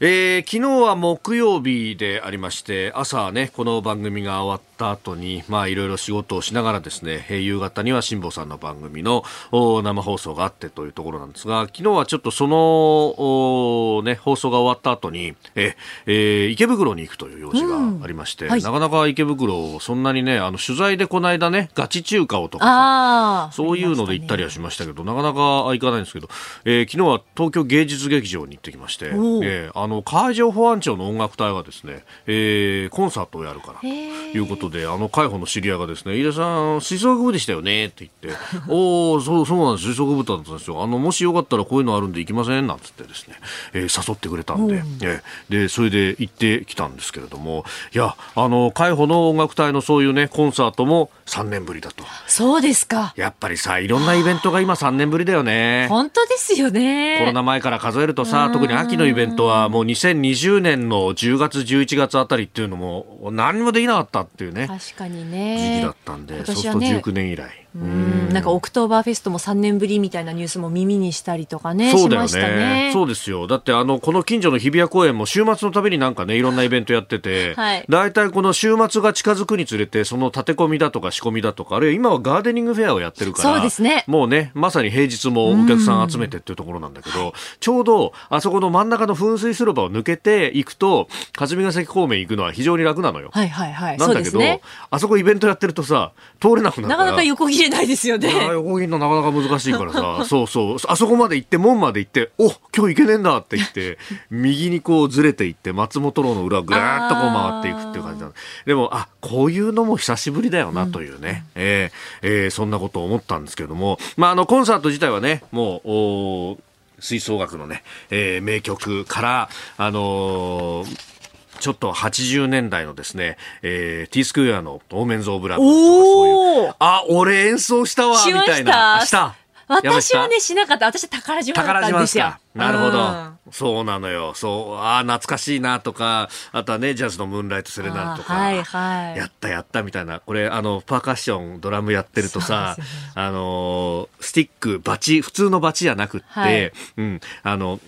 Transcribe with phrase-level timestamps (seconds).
[0.00, 15.74] えー、昨日は木曜日でありまして朝ねこの番組が終わった後にまあいろいろ仕事をしながらですね夕方には辛坊さんの番組の生放送があってというところなんですが昨日はちょっとそのね放送が終わった後にえ、
[16.06, 26.28] えー、池袋に行くという用事がありまして、うんはい、なかなか池袋そんなにねあの取材でこの間ねガチ中華をとかそういうので行ったりはしましたけど、ね、なかなか行かないんですけど、
[26.64, 40.82] えー、昨日は東京芸術劇場に行ってきまして、えー、あの海上保安庁の音楽隊がですね、えー、コンサートをやるからということであの海保の知り合いがですね飯田さん吹奏楽部でしたよねって言って おおそうそうなんです吹奏楽部だったんですよ。
[40.82, 42.66] あのもしよかったらこういうのあるんで行きません？
[42.66, 43.34] なんつってですね、
[43.72, 52.04] えー、誘ってくれたんで、えー、でそれで行ってきたんですけれどもいやあの海保の音楽隊のそういうねコンサートも3年ぶりだと。
[52.26, 53.12] そうですか。
[53.16, 55.86] やっぱりさいろんなイベントが今3年ぶりだよね。
[55.88, 57.18] 本当ですよね。
[57.20, 64.66] コロナ前から数えるとさ特に秋のイベントはもう2020年の10月11月あたりっていうのも何もできなかったっていうね。
[64.66, 65.76] 確かにね。
[65.76, 68.28] 時期だったんで、ね、そうすると19年以来うん。
[68.32, 73.46] なんかオクトーバーフェストも3年ぶりみたいなニュースも耳にしたりとかねそうだよね、ね、そうですよ。
[73.46, 77.54] だってあのこの近所の日比谷公園も週末のたびになんかねいろんなイベントやってて
[77.88, 93.30] 大体、はい、この週末が近づくにつれてその立て込みだとか仕込みだとかあるいは今はガーデニングフェアをやってるからそうです、ね、もうねまさに平日もお客さん集めてっていうところなんだけどちょうどあそこの真ん中の噴水広場を抜けて行くと霞ヶ関方面行くのは非常に楽なのよ。
[93.32, 93.98] はいはいはい。
[93.98, 98.30] なんだけど、ね、あそこイベントやってるとさ通れなくなるなかなか横切れないですよね。
[98.52, 100.24] 横切るのなかなか難しいからさ。
[100.26, 100.76] そうそう。
[100.86, 103.98] あそこまで行って門まで行ってお今日行けねえんだって言って
[104.30, 108.34] 右にこうずれていって松本楼の裏をぐらっとこう回っていくっていう感じなの。
[108.66, 116.58] でもあこういうのも久しぶりだよなというね、うん、えー、えー、そんなことを思ったんですけれども、まあ、あのコンサート自体はねもうお
[117.00, 121.17] 吹奏楽のね、えー、名曲から、あのー
[121.58, 129.00] ちょっと80年代のですね、えー、T スクエアのオーメンズ・オブ・ラブとかそういう、あ、俺演奏したわ、みたいな。
[129.04, 129.34] した。
[129.68, 130.86] 私はね、しなかった。
[130.86, 132.34] 私は宝島だったんですよ。
[132.54, 133.38] なるほど、うん。
[133.52, 134.32] そうなのよ。
[134.34, 140.20] そう、ああ、懐かしいなとか、あとはね、ジャズのムーンライト・セレナーとか、はいはい、やったやったみたいな。
[140.20, 147.78] これ、あの、パーカッション、ドラムやってるとさ、ね、あの、スティック、バチ、普通のバチじゃなくって、はい、うん、あの、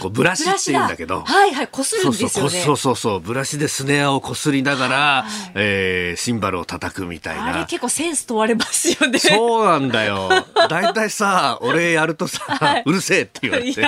[0.00, 1.20] こうブラシって言うんだけど。
[1.20, 2.50] はいはい、こするんですよね。
[2.50, 7.46] そうそうそうブラシでスネアをこすりながら、はい、えー、シンバルを叩くみたいな。
[7.46, 9.18] あれ結構センス問われますよね。
[9.18, 10.28] そうなんだよ。
[10.68, 13.82] 大体さ、 俺やるとさ、はい、うるせえって言われて。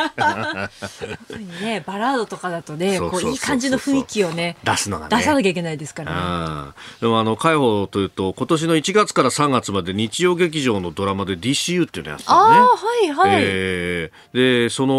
[1.60, 5.16] ね、バラードとかだとね、こういい感じの雰囲気をね、出すのがね。
[5.16, 6.12] 出さなきゃいけないですから
[6.66, 6.72] ね。
[7.00, 12.56] でもあの、海保というと、今年の1月から3月まで日曜劇場のドラマで DCU っていうのやってたのね。
[12.56, 13.42] ああ、はいはい。
[13.42, 14.94] えー、で、その、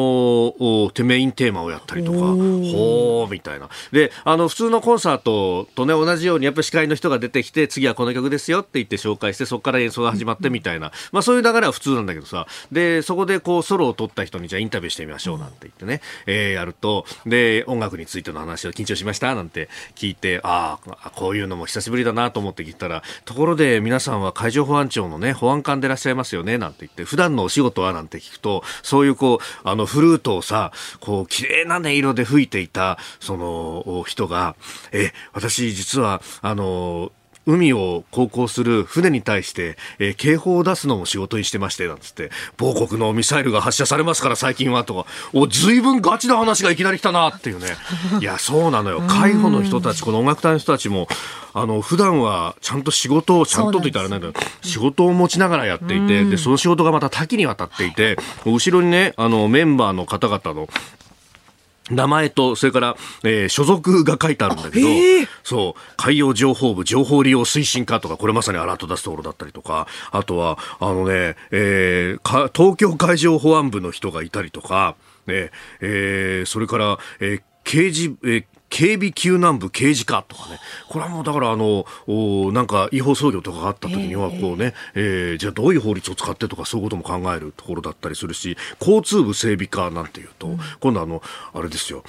[0.93, 3.69] テメインテーマをやったりとかほうみたいな。
[3.91, 12.47] であの普通のコンサートとね同じようにやっぱ司会の人が出てきて次はこの曲ですよって言って紹介してそこから演奏が始まってみたいな、まあ、そういう流れは普通なんだけどさ。
[12.71, 30.64] でそこでこうソロを取った人にじゃあインタビューしてみましょうなんて言ってね、えー、やるとで音楽についての話を緊張しましたなんて聞いてああこういうのも久しぶりだなと思って聞いたらところで皆さんは海上保安庁のね保安官でいらっしゃいますよねなんて言って普段のお仕事はなんて聞くとそういうこうあのフルートをさ
[30.99, 34.55] こう綺麗な音色で吹いていたその人が
[34.91, 37.11] え私実はあの
[37.45, 47.77] 海を航行する船に対して、えー、警報を出すのも仕事にしてまして、なんつって、某国のミサイルが発射されますから最近は、とか、お、ずいぶんガチな話がいきなり来たな、っていうね。
[48.19, 49.01] いや、そうなのよ。
[49.07, 51.07] 海保の人たち、この音楽隊の人たちも、
[51.53, 54.27] あの、普段はちゃんと仕事を、ちゃんとと言ったらなんだ
[54.61, 60.67] 仕事を持ちながらやっていて、で、その仕事がまた多岐にわたっていて、後ろにね、あの、メンバーの方々の、
[61.91, 64.87] 名前と、それから、えー、所属が書いてあるんだけど、
[65.43, 74.95] そう、海洋情報部情報利用推進課とか、これまさにアラート出すところだったりとか、あとは、あのね、えー、東京海上保安部の人がいたりとか、
[75.27, 75.51] ね、
[75.81, 80.59] えー、それから、えー、刑事、えー警備救難部刑事課とかね。
[80.89, 91.23] これはもうだからあの、おなんか違法操業とかがあった時にはこうね、えー、じゃあどういう法律を使ってとかそういうことも考えるところだったりするし、交通部整備課なんていうと、うん、今度あの、
[91.53, 92.03] あれですよ、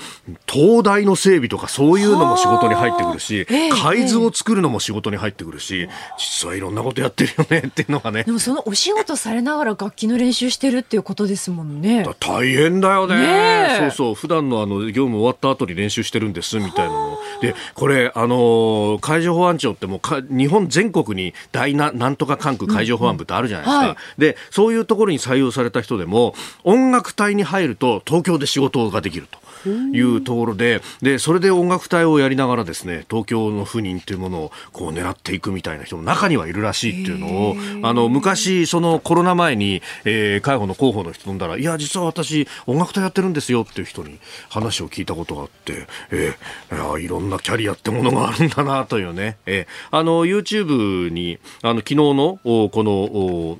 [0.46, 8.24] 灯台の整備とかそういうのも仕事に入ってくるし、海図を作るのも仕事に入ってくるし、実はいろんなことやってるよね っていうのがね。
[8.24, 12.04] でもそのお仕事されながら楽器の練習してるっていうことですもんね。
[12.18, 13.16] 大変だよね。
[13.18, 17.18] ねそうそう、普段のあの業務終わった後に練習してるんですみたいなの。
[17.40, 29.38] で、これ、あの海上保安庁ってもうか日本全国に大ななんとか管区海上保安部ってあるじゃないですか、うんはい、でそういうところに採用された人でも音楽隊に入ると東京で仕事ができると。
[29.64, 44.18] いうところででそれで音楽隊をやりながらですね東京の赴任というものをこう狙っていくみたいな人も中にはいるらしいっていうのをあの昔そのコロナ前に、えー、介護の広報の人飛んだらいや実は私音楽隊やってるんですよっていう人に
[44.50, 53.58] 話を聞いたことがあって、えー、いいろんなキャリアってものがあるんだなというね、えー、あの YouTube にあの昨日のこの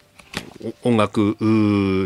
[0.82, 1.36] 音楽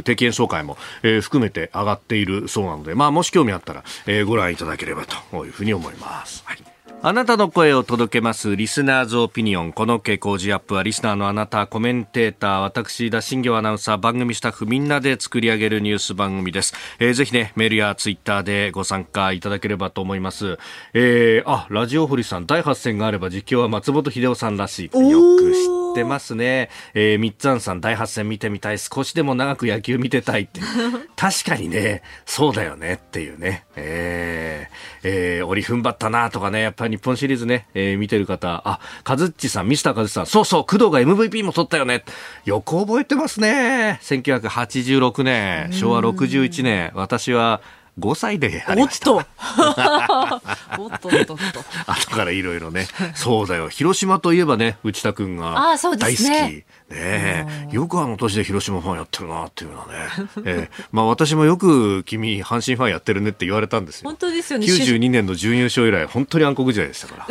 [0.04, 6.42] 定期演奏会も、えー、含めて上がっているそうなので、まあ、もし興味あったら、えー、ご覧いただければというふうに思います。
[6.44, 6.70] はい
[7.02, 8.56] あなたの声を届けます。
[8.56, 9.72] リスナーズオピニオン。
[9.72, 16.74] この傾向ジアップは、リスナーのあなた、コメンテーター、私、田新行アナウンサー、番組スタッフみんなで作り上げるニュース番組です。
[16.98, 20.58] えー、ぜひね、メールやツイッターでご参加いただければと思います。
[20.92, 24.98] えー、あ、ラジオ堀さん、第8戦があれば実況は松本秀夫さんらしい。
[24.98, 26.70] よく知ってますね。
[26.94, 28.78] えー、みっつんさん、第8戦見てみたい。
[28.78, 30.60] 少しでも長く野球見てたいって。
[31.16, 33.64] 確かにね、そうだよねっていうね。
[33.76, 35.08] えー、
[35.38, 42.04] えー、折り踏ん張ったなとかね、やっぱり日本シリーズね、えー、見てる方、あ、カズッチさん、ミスターカズッチさん、そうそう、工藤が MVP も取ったよね。
[42.44, 43.98] よく覚えてますね。
[44.02, 47.60] 1986年、昭和61年、私は、
[48.00, 49.12] 5歳でありました。
[49.12, 49.36] おっと
[50.78, 51.64] おっとっとっと。
[51.86, 52.86] 後からいろいろね。
[53.14, 53.68] そうだよ。
[53.68, 56.28] 広島といえばね、内田君が大好き。
[56.30, 59.92] ねねよくあの年で広島ファンやってるなっていうのはね。
[60.44, 64.08] えー、まあ私もよく君、阪神ファンやってるねって言われたんですよ。
[64.08, 64.66] 本当ですよね。
[64.66, 67.26] 92年の準優勝以来、本当に暗黒時代でしたか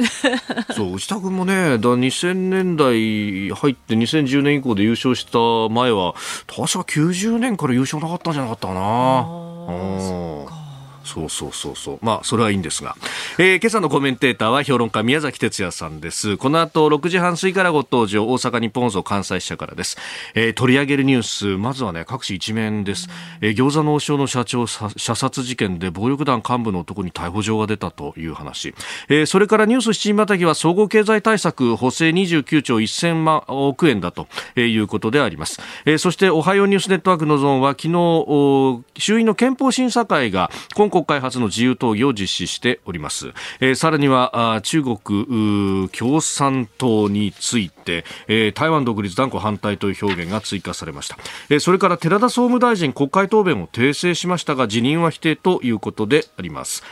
[0.68, 0.74] ら。
[0.75, 5.39] そう、内田君もね、だ2000年代入って2010年以降で優勝した
[5.74, 6.13] 前は、
[6.48, 8.80] 確か90年から優勝なかったんじゃなかったかな。
[8.81, 8.86] あ
[10.56, 10.59] あ。
[11.10, 12.00] そうそうそうそう。
[12.04, 12.96] まあ、それはいいんですが。
[13.40, 16.38] えー、今朝のコメンテーターは評論家宮崎哲也さんです。
[16.38, 19.98] この後6時半過ぎからご登場、大阪日本放送関西支社からです。
[20.36, 23.10] えー、取り上げるニュース、まずはね、各紙一面です。
[23.42, 28.76] えー、餃子の王将の社長射殺事件で暴力団幹部の男に逮捕状が出たという話。
[29.08, 35.60] えー、それからニュース7時またぎは総合経済対策補正29兆1000万億円だということであります。
[35.86, 43.34] えー、そしておはようニュースネットワークのゾーンは昨日、衆院の憲法審査会が今国会初の自由討議を実施しております。
[43.60, 51.18] えー、さらには中国共産党について、えー、台湾独立断固反対という表現が追加されました。
[51.50, 56.84] えー、それから寺田総務大臣国会答弁を訂正しましたが辞任は否定ということであります。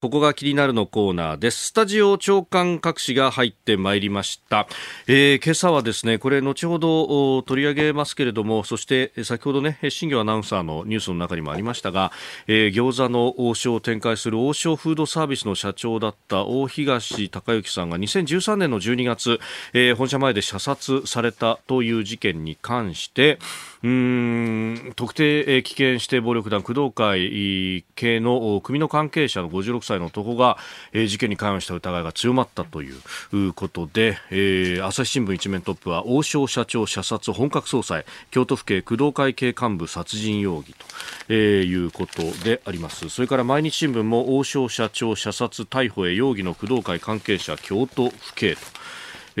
[0.00, 1.70] ここが気になるのコーナーです。
[1.70, 4.68] スタジオ長官各紙が入ってまいりました。
[5.08, 12.12] えー、今朝はですね、これ後ほど取り上げますけれども、そして先ほどね、新業アナウンサーのニュースの中にもありましたが、
[12.46, 19.40] えー、餃子の王将を展開する王将フードサービスの社長だった大東隆之さんが2013年の12月、
[19.72, 23.40] えー、本社前で射殺されたという事件に関して、
[23.82, 30.58] うん特定危険指定暴力団工藤会系の組の関係者の56歳の男が、
[30.92, 40.86] えー、事件に関与した疑いが強まったということで、えー、朝日新聞一面トップは王将社長射殺本格捜査京都府警工藤会系幹部殺人容疑と、
[41.28, 48.60] えー、いうことでありますそれから毎日新聞も王将社長射殺逮捕へ容疑の工藤会関係者京都府警と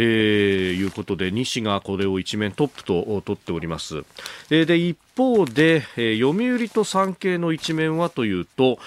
[0.00, 4.04] ー、いうことで西がこれを一面トップと取っております。
[4.48, 8.78] えー、で一方で、えー、読売と産経の一面はというと、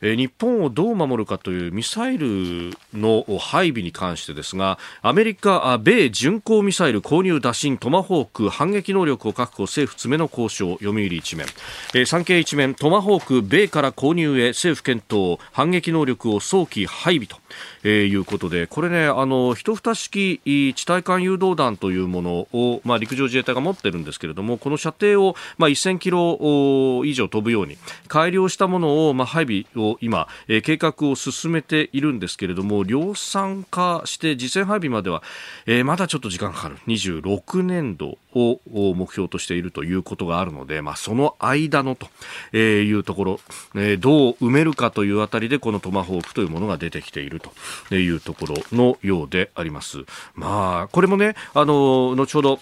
[0.00, 11.46] 日本をどう守るかというミサイルの配備に関してですがアメリカ、米巡航ミサイル購入打診トマホーク反撃能力を確保政府詰めの交渉読売一面、
[11.94, 17.36] えー、産経一面トマホーク米から購入へ政府検討反撃能力を早期配備と
[17.84, 35.22] えー、いうことで、これね、あの、一蓋式地対艦誘導弾というものを、まあ、陸上自衛隊が持ってるんですけれども、この射程を、まあ、1000キロ以上飛ぶように改良したものを、まあ、配備をを今、えー、計画を進めているんですけれども、量産化して実戦配備までは、
[35.66, 36.76] えー、まだちょっと時間かかる。
[36.86, 38.60] 26年度を
[38.94, 43.40] 目標としているということがあるので、まあ、その間のというところ、
[43.74, 47.40] えー、どう埋めるかというあたりでこのトマホークというものが出てきている
[47.88, 50.04] というところのようであります。
[50.34, 52.60] まあ、これもね、あの、後ほど、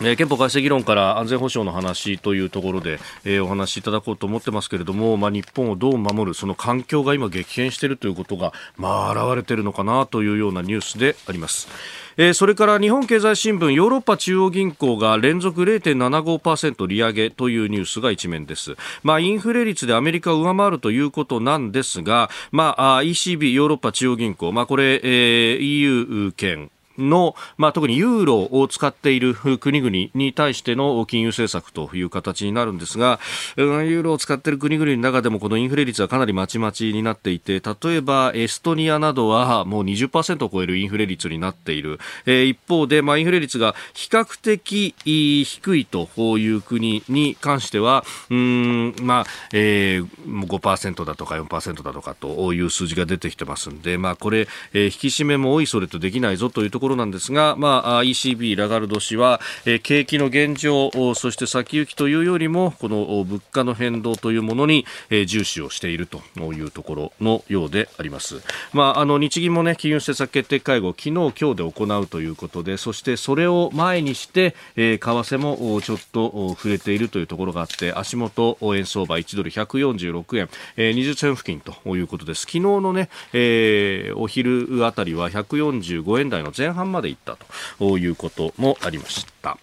[0.00, 11.68] え、憲法改正議論から安全保障の話というところで、えー、お話しいただこうと思ってますけれども、まあ、日本をどう守る、その環境が今激変しているということが、まあ、現れているのかなというようなニュースであります。
[12.16, 26.70] えー、それから日本経済新聞ヨーロッパ中央銀行が連続0.75%利上げというニュースが一面です、まあ、インフレ率でアメリカを上回るということなんですが、まあ、ECB ヨーロッパ中央銀行、まあ、これ、えー、EU 圏
[27.08, 33.20] の、まあ、特にユーロを使っている国々に対しての金融政策という形になるんですが、
[33.56, 41.98] ユーロを使っている国々の中でもこのインフレ率はかなりまちまちになっていて、例えばエストニアなどはもう20%を超えるインフレ率になっている。
[42.26, 68.42] えー、一方で、まあ、インフレ率が比較的低いという国に関しては、うん、まあ、えー、5%だとか4%だとかという数字が出てきてますんで、まあ、これ、えー、引き締めも多いそれとできないぞというところなんですが、まあ、ECB ラガルド氏は、え、景気の現状、そして先行きというよりも、この物価の変動というものに、え、重視をしているというところのようであります。
[68.72, 82.42] まあ、あの、日銀もね、金融政策決定会合、昨日、今日で行うということで、そしてそれを前にして、え、為替もちょっと触れているというところがあって、足元円相場1ドル146円、えー、20銭付近ということです。
[82.42, 87.36] 昨日のね、えー、お昼あたりは145円台の前半まで行った
[87.78, 89.58] ということもありました。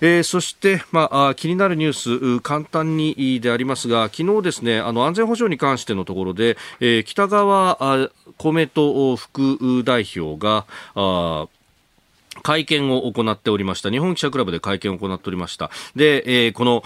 [0.00, 11.46] えー、そして、まあ、気になるニュース、簡単にでありますが、昨日ですね、あの、安全保障に関してのところで、えー、北川公明党副代表が、あ
[12.42, 13.90] 会見を行っておりました。
[13.90, 15.70] 日本記者クラブで会見を行っておりました。
[15.96, 16.82] で、えー、この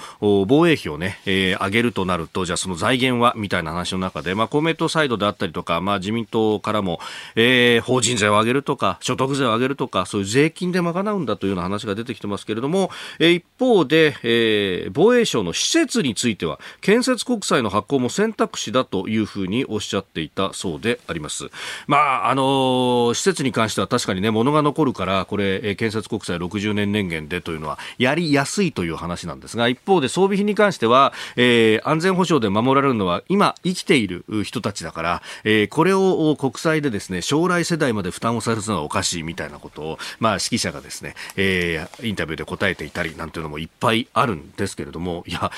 [0.47, 7.01] 防衛費をね、えー、上げるとなると、じゃあその財源はみたいな話の中で、まあ公明党サイドであったりとか、まあ自民党からも、
[7.35, 21.51] えー、法人税を上げるとか、所得税を上げるとか、そういう税金で賄うんだというような話が出てきてますけれども、えー、一方で、えー、防衛省の施設については、建設国債の発行も選択肢だというふうにおっしゃっていたそうであります。
[21.87, 45.51] まあ、あのー、施設に関しては確かにね、物が残るから、これ、れ、建設国債60年年限でというのはやりやすいという話なんですが一方で装備品に関しては、えー、安全保障で守られるのは今生きている人たちだから、えー、これを国債でですね将来世代まで負担をさせるのはおかしいみたいなことを、まあ、指揮者がですね、えー、インタビューで答えていたりなんていうのもいっぱいあるんですけれどもいや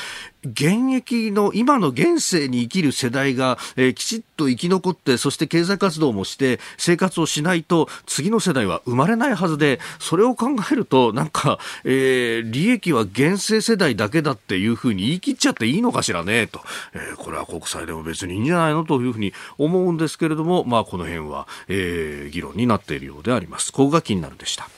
[0.45, 16.61] 現役の今の現世に生きる世代が、えー、きちっと生き残ってそして経済活動もして生活をしないと次の世代は生まれないはずでそれを考えるとなんか、えー、利益は現世世代だけだっていうふうに言い切っちゃっていいのかしらねと、
[16.95, 23.73] えー、これは国債でも別にいいんじゃないのというふうに思うんですけれども、まあ、この辺は、えー、議論になっているようであります。
[23.73, 24.69] ここが気になるでした。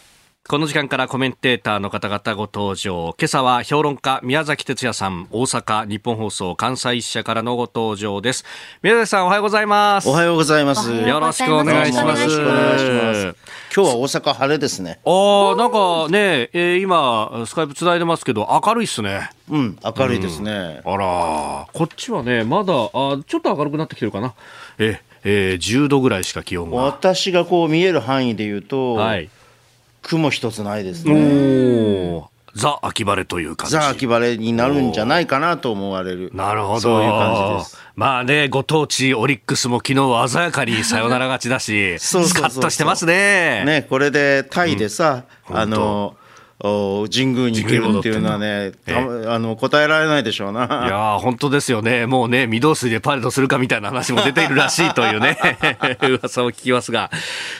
[0.50, 3.14] この時間からコメンテーターの方々ご登場。
[3.16, 8.45] 今朝は評論家宮崎哲也さん、大阪日本放送関西支社からのご登場です。
[8.83, 10.09] 宮崎さんおはようございます。
[10.09, 10.90] おはようございます。
[10.90, 12.23] よろしくお願いします。
[12.25, 13.23] よろしくお願いします。
[13.73, 14.99] 今日は大阪晴れですね。
[15.04, 19.30] ああ、なんかね、えー、今スカイプ繋いでますけど明るいっすね。
[19.50, 20.83] うん、明るいですね。
[20.85, 24.35] うん、あら、こっちはねまだあちょっと明るくなってきてるかな。
[24.80, 26.78] ええー、10度ぐらいしか気温が。
[26.78, 28.95] 私がこう見える範囲で言うと。
[28.95, 29.30] はい。
[30.02, 32.30] 雲一つないですね。
[32.54, 33.73] ザ・秋晴れという感じ。
[33.73, 36.30] ザ・秋晴れになるんじゃないかなと思われる。
[36.35, 36.80] なるほど。
[36.80, 37.78] そういう感じです。
[37.95, 43.64] まあね、ご当地オリックスも昨日は鮮やかにサヨナラ勝ちだし、 そうスカッとしてますね。
[43.64, 46.16] ね、これでタイでさ、うん、あの、
[46.62, 48.73] 神宮に行けるっていうのはね、
[49.26, 50.85] あの答えられないでしょうな。
[50.87, 55.38] いや本当ですよね、もうね、御堂水でパレードするかみたいな話も出ているらしいというね、
[56.21, 57.11] 噂を聞きますが、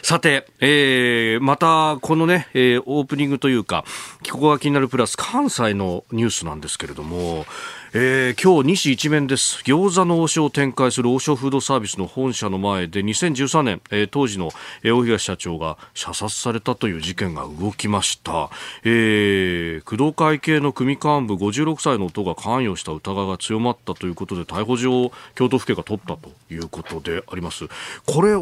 [0.03, 3.85] さて、えー、またこのね、えー、オープニングというか、
[4.31, 7.47] ここが気になるプラス、関西のニュースなんですけれども、
[7.93, 9.65] えー、今日西一面です。
[9.65, 14.51] 餃子の王将を展開する王将フードサービスの本社の前で2013年、えー、当時の、
[14.85, 18.49] えー、大東社長が射殺されたという事件が動きました、
[18.85, 27.67] えー、工藤会系の組幹部56歳の男が関与した疑いが強まったということで逮捕状を京都府警が取ったということであります。
[28.07, 28.37] これ、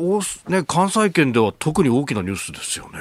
[0.55, 2.99] ね、関西圏では特に大きなニュースですよね。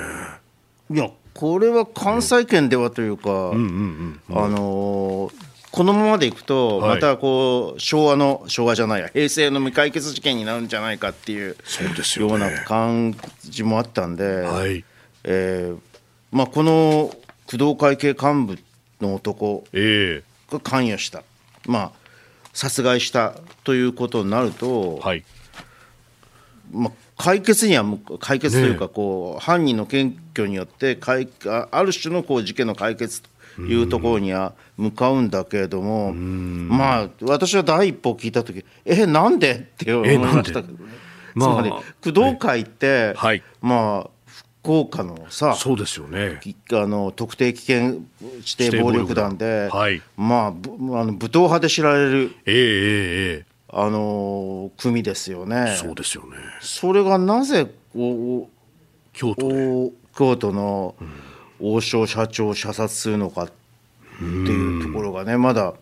[0.91, 11.55] いやこれは関西圏ではというか、あのーこのままでいくと、またこう昭和の昭和じゃないや平成の未解決事件になるんじゃないかっていう
[12.17, 14.83] ような感じもあったんで、はい。
[15.23, 15.79] えー
[16.31, 17.11] まあ、この
[17.49, 18.59] 工藤会系幹部
[19.01, 21.23] の男えが関与した、
[21.65, 21.91] まあ、
[22.53, 25.23] 殺害したということになると、えはい。
[26.71, 40.77] まあ、解決にはむ解決というかこう、犯人の検挙によって解あある種のこう事件の解決というところには向かうんだけれども、まあ私は第一歩聞いた時えなんでって思いましたけどね。
[41.33, 41.69] まあつまり
[42.13, 44.09] 工藤会って、はいまあ
[44.67, 46.41] 福岡のさそうですよね。
[46.43, 48.01] きあの特定危険
[48.57, 55.75] 指定暴力団で、はいまあぶあの武闘派で知られるえええええあの組ですよねえ。
[55.77, 56.37] そうですよね。
[56.59, 58.49] それがなぜお
[59.13, 60.95] 京都京都の
[61.59, 63.51] 王将社長を射殺するのかっ
[64.19, 65.73] ていうところがねまだ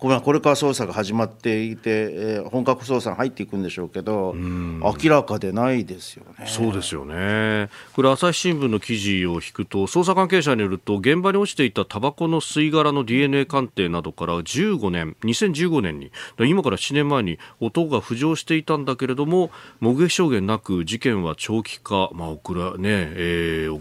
[0.00, 6.46] これこれから捜査が始まっていて、えー本格捜査に入っていくんでしょうけど明らかでないですよね。
[6.46, 7.68] そうですよね。
[7.94, 23.80] これ朝日新聞の記事を引くと、捜査関係者によると、現場に落ちていたタバコの吸い殻の DNA 鑑定などから15年、2015年に、今から7年前に男が浮上していたんだけれども、目撃証言なく事件は長期化、まあ、遅らね、えー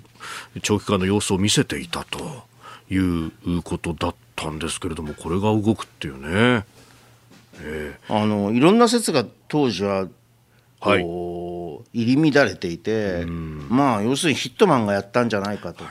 [0.61, 2.43] 長期化の様子を見せていたと
[2.89, 3.31] いう
[3.63, 6.65] ことだったんですけれども、これが動くっていうね。
[8.07, 10.07] あのいろんな説が当時は
[10.79, 11.01] はい。
[11.01, 15.83] こう入り乱れていて、まあ要するにヒットマンがやったんじゃないかと。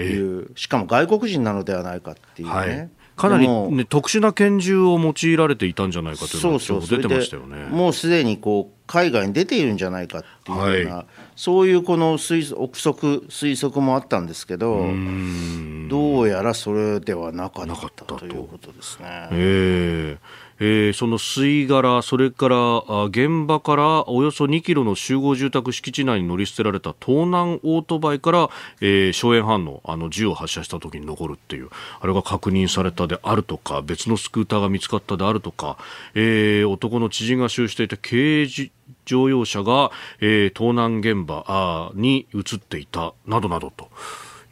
[0.00, 0.40] い。
[0.42, 2.90] う、しかも外国人なのではないかっていうね、はい。
[3.16, 7.66] かなり、ね、特殊な拳銃を用いられていたんじゃないかというのが出てましたよね。
[7.66, 11.04] もうすでにこう海外に出ているんじゃないかっていうような、
[11.36, 14.86] そういうこの推測憶測推測もあったんですけど
[15.88, 18.16] どうやらそれではなかったと。
[18.16, 19.28] ということですね。
[19.32, 20.18] ええ
[20.62, 22.56] えーその吸い殻、それから
[22.86, 28.50] あ現場からおよそ2キロの集合住宅敷地内に乗り捨てられた盗難オートバイから、
[28.82, 31.70] えー硝煙反応、あの銃を発射した時に残るっていう、
[32.00, 35.78] あれが確認されたであるとか、別のスクーターが見つかったであるとか、
[36.14, 38.70] えー男の知人が所有していた軽自
[39.10, 39.90] 乗用車が、
[40.20, 43.88] えー盗難現場あーに移っていたなどなどと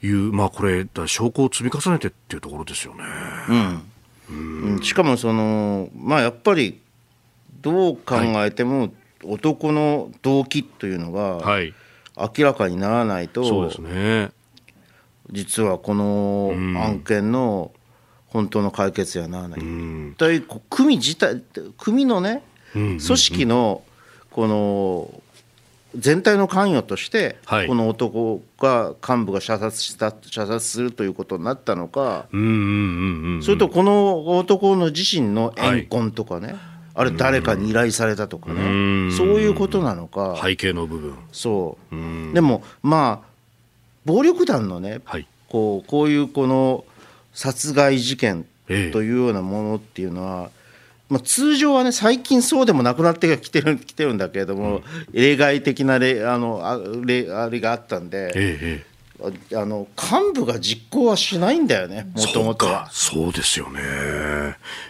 [0.02, 3.04] いう、まあこれ、だ証拠を積み重ねてっていうところですよね。
[3.48, 6.80] うんしかもそのまあやっぱり
[7.62, 8.92] どう考えても
[9.24, 11.72] 男の動機というのがはい。
[12.18, 14.30] 明らかにならないと、そうですね。
[15.30, 17.70] 実はこの案件の
[18.26, 19.60] 本当の解決にはならない。
[19.60, 19.64] う
[20.68, 21.42] 組自体
[21.76, 22.42] 組のね
[22.72, 23.82] 組織の
[24.38, 25.20] この
[25.96, 27.66] 全体の関与としてはい。
[27.66, 32.26] この男が幹部が射殺した射殺するということになったのか。
[32.30, 36.54] それとこの男の自身の怨恨とかね
[36.94, 40.38] あれ誰かに依頼されたとかねそういうことなのか。
[40.40, 41.16] 背景の部分。
[41.32, 42.32] そう。
[42.32, 43.28] でもまあ
[44.04, 45.26] 暴力団のねはい。
[45.48, 46.84] こうこういうこの
[47.32, 48.92] 殺害事件ええ。
[48.92, 50.50] というようなものっていうのは、
[51.08, 58.98] まあ、通常はね最近そうでもなくなってきてる きてるんだけれども、例外的な例あのあ例あれがあったんで、えええ
[59.52, 62.20] ああの幹部が実行はしないんだよねえ。
[62.20, 62.88] もともとは。
[62.92, 63.80] そうですよね。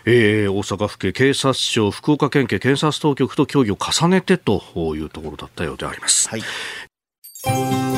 [0.04, 4.62] ええ大阪府警、警察庁、福岡県警、検察当局と協議を重ねてと
[4.94, 6.28] いうところだったようであります。
[6.28, 7.97] はい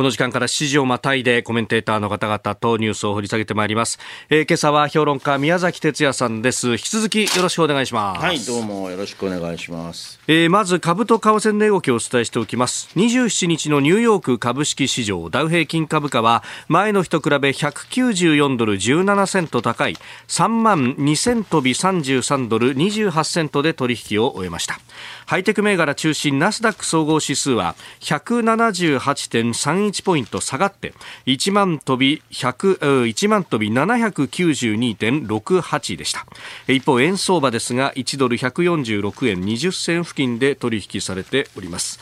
[0.00, 3.98] この時間から7時をまたいでコメンテーターの方々とニュースを掘り下げてまいります。
[4.30, 6.70] えー今朝は評論家宮崎哲也さんです。
[6.70, 8.24] 引き続きよろしくお願いします。
[8.24, 10.18] はいどうもよろしくお願いします。
[10.26, 19.96] えーまず株と為替の値動きをお伝えしておきます27日のニューヨーク株式市場ダウ平均株価は前の日と比べ194ドル17セント高い
[20.28, 24.78] 3万2000飛び33ドル28セントで取引を終えました
[25.30, 30.92] ハイテク銘柄中心ナスダック総合指数は178.31ポイント下がって
[31.26, 36.26] 1万飛び100 1万飛び792.68でした。
[36.66, 42.00] 一方円相場ですが1ドル146円20銭付近で取引されております。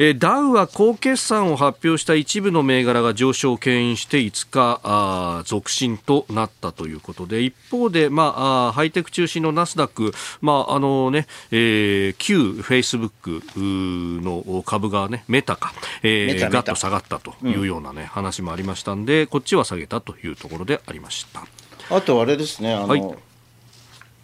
[0.00, 15.72] えダウは高決算を発表した一部の銘柄が上昇を牽引して5日あ続伸となったということで一方で、まあ、ハイテク中心のナスダック、まああのねえー、旧フェイスブックの株が、ね、メタか、
[16.04, 21.44] えー、ガッと下がったというような、ね、うん、話もありましたんでこっちは下げたというところでありました。
[21.90, 23.02] あとあれですねあの、はい、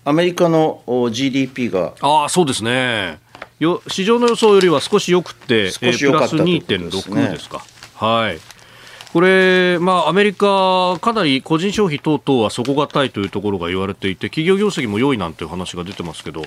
[0.04, 1.94] アメリカの GDP が。
[2.00, 3.23] あそうですね
[3.64, 7.64] よ市場の予想よりは少しよくて、少しえー、プラス2.6ですか。
[7.94, 8.38] はい。
[9.12, 16.42] これ、まあ、アメリカ、かなり個人消費等々は底堅いというところが言われていて、企業業績も良いなんていう話が出てますけど、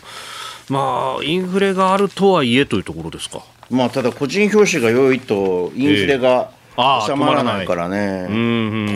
[0.69, 3.41] まあ、インフレがあるとはいえというところですか。
[3.69, 6.51] まあ、ただ、個人表紙が良いと、インフレが、
[7.08, 8.25] 収まらないからね、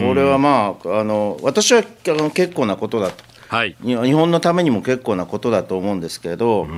[0.06, 6.70] これはまあ、あの私はあの結構なことだとはい、日本のためにも結構なことだと思うんですけど、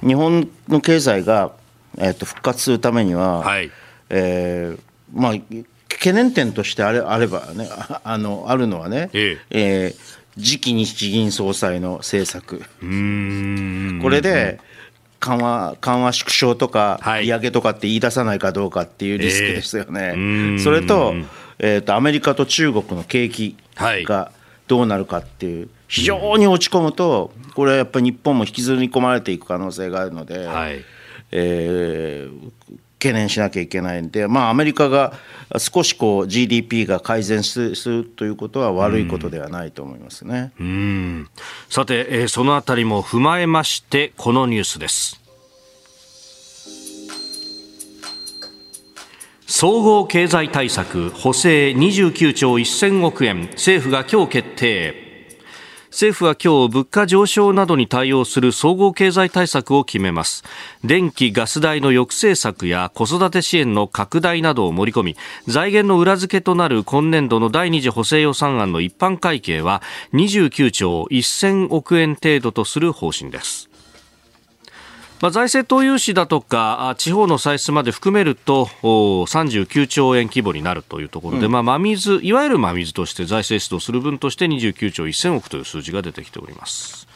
[0.00, 1.50] 日本の経済が、
[1.98, 3.68] えー、と復活するためには、はい、
[4.10, 4.80] えー、
[5.12, 5.32] まあ、
[5.88, 7.68] 懸念点としてあれあればね
[8.04, 9.88] あのあるのはね、ええ。
[9.90, 12.58] えー、次期日銀総裁の政策。
[14.00, 14.60] これで
[15.18, 21.12] 緩和緩和縮小とか利上げとかって言い出さないかどうかっていうリスクですよね、えー、それと,、
[21.58, 24.30] えーと、アメリカと中国の景気が
[24.68, 25.68] どうなるかっていう。
[25.90, 30.84] 非常に落ち込むと、これはやっぱり日本も引きずり込まれていく可能性があるので、はい、
[31.32, 32.52] えー、
[33.00, 35.14] 懸念しなきゃいけないんで、まあ、アメリカが
[35.58, 40.52] 少しこう GDP が改善するということは悪いことではないと思いますね。
[40.60, 41.28] うん、
[41.68, 45.20] さて、えー、そのあたりも踏まえまして、このニュースです。
[49.48, 55.09] 総合経済対策補正29兆1000億円政府が今日決定
[55.90, 60.44] 政府は今日物価上昇などに対応する総合経済対策を決めます。
[60.84, 73.69] 電気・ガス代の抑制策や子育て支援の拡大などを盛り込み財源の裏付けとなる今年度の第二次補正予算案の一般会計は29兆1000億円程度とする方針です。
[75.20, 87.06] まあ、財政投融資だとか地方の歳出まで含めると39兆円規模になるというところで、うん、まあ、真水いわゆる真水として財政出動する分として29兆1000億という数字が出てきております。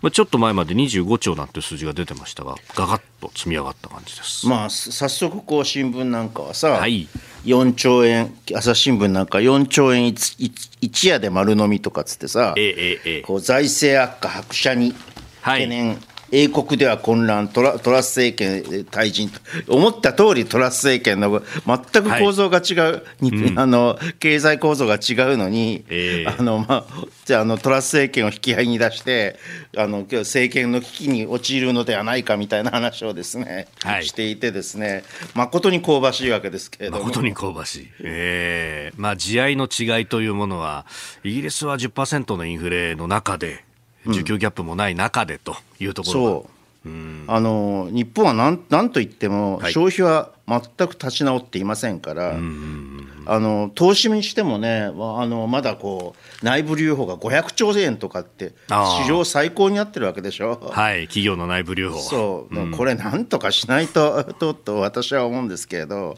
[0.00, 4.46] まあ、ちょっと前まで25兆なんて数字が出てましたが、ががっと積み上がった感じです。
[4.46, 7.08] まあ、早速こう新聞なんかはさ、はい、
[7.44, 14.94] 4兆円、朝日新聞なんか4兆円一夜で丸飲みとかつってさ、ええええ、こう財政悪化拍車に
[15.42, 15.98] 懸念、はい
[16.30, 19.40] 英国では混乱トラトラス政権退陣と
[19.74, 23.28] 思った通りトラス政権の全く構造が違う、はい。
[23.28, 26.84] うん、あの経済構造が違うのに、えー、あのまあ、
[27.24, 29.38] じゃあのトラス政権を引き合いに出して
[29.76, 37.04] あの政権の危機に陥るのではないかみたいな話をですね、はい、していてですね誠に香ばしいわけですけれども。
[37.04, 40.86] 誠に香ばしい、えーまあ、地合いの違いというものは
[41.24, 43.64] イギリスは10%のインフレの中で
[44.08, 46.46] 需給ギャップもない中でというところ、そ
[46.86, 54.90] う、うん、あの日本はなんなんといっても、消費は全く立ち直っていませんから、あの投資にしてもねあ
[55.26, 58.54] のまだこう内部留保が500兆円とかって
[59.02, 60.58] 史上最高になってるわけでしょ。
[60.72, 66.16] はい企業の内部留保そう、うん、これなんとかしないと とと私は思うんですけれど、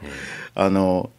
[0.55, 1.11] あの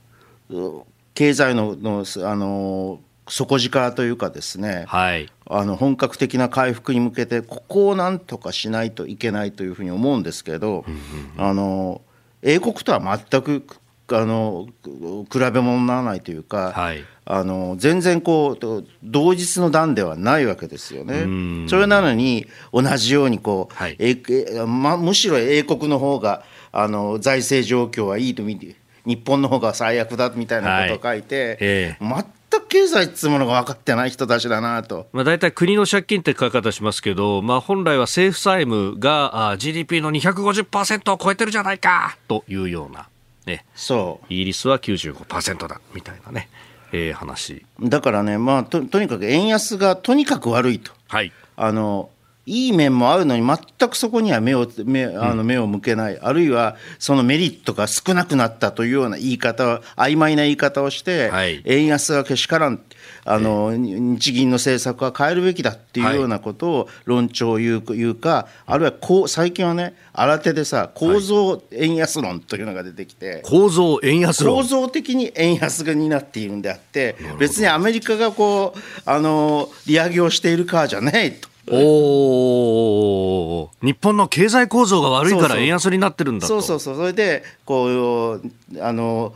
[1.14, 3.00] 経済ののあの
[3.32, 10.84] 底力というかですね、はい、あの本格的な回復に向けてここをなんとかしないといけないというふうに思うんですけど、
[11.38, 12.02] あの
[12.42, 13.66] 英国とは全く
[14.10, 21.68] あの比べ物にならないというか、はい、あの全然こう同日の段ではないわけですよね。
[21.70, 24.18] それなのに同じようにこう、はい、え
[24.68, 31.58] ま、むしろ英国の方があの財政状況はいいと見て日本の方が最悪だみたいなことを書いて、はい。
[31.62, 32.26] えー、く
[32.72, 35.08] 経済っつうものが分かってない人たちだなと。
[35.12, 43.10] まあ、大体国の借金って書き方しますけど、まあ、本来は政府債務が GDP の250%を超えてるじゃないかというような、
[43.46, 46.48] ね、そうイギリスは95%だみたいなね、
[46.94, 50.94] えー、話だからね、まあと、とにかく円安がとにかく悪いと。
[51.10, 52.10] はいあの
[52.46, 61.62] いい面もあるのに全くそこには目を目あの目を向けない、あるいはそのメリットが少なくなったというような言い方曖昧な言い方をして、はい。
[61.66, 62.82] 円安がけしからん
[63.24, 73.42] あの、日銀の政策は変えるべきだっていうようなことを論調を言う言うかあるいはこう最近はね新手でさ構造円安論というのが出てきて。
[73.46, 74.56] 構造円安論。
[74.56, 81.51] 構造的に円安になっているんであって別にアメリカがこうあの利上げをしているからじゃないと。
[81.72, 83.86] おー。
[83.86, 86.48] 日本の経済構造が悪いから円安になってるんだと。
[86.48, 86.96] そうそうそう。
[86.96, 88.42] それでこう
[88.82, 89.34] あの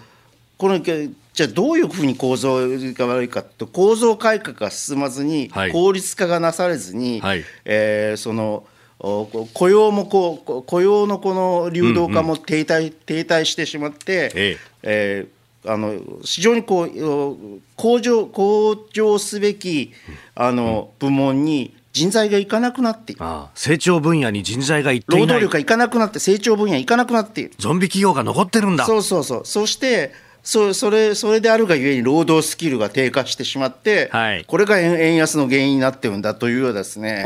[0.58, 5.72] このじゃあどういうふうに構造が悪いかと構造改革が進まずに、はい。
[5.72, 7.44] 効率化がなされずに、はい。
[7.66, 8.66] えーその
[8.98, 15.28] 雇用もこうこ雇用のこの流動化も停滞,、停滞してしまって、ええ。
[15.32, 15.36] ー
[15.68, 17.38] あの非常にこうお
[17.76, 19.92] 向上向上すべき
[20.36, 23.22] あの、部門に人材がいかなくなっている。
[23.56, 27.52] 成長分野に人材がいってい労働力がいかなくなって成長分野いかなくなっている。
[27.58, 29.42] ゾンビ企業が残ってるんだそうそうそう。
[29.46, 30.12] そして、
[30.44, 37.24] そそれそれであるがゆえに労働スキルが低下してしまって、はいこれが円円安の原因になってるんだというようですね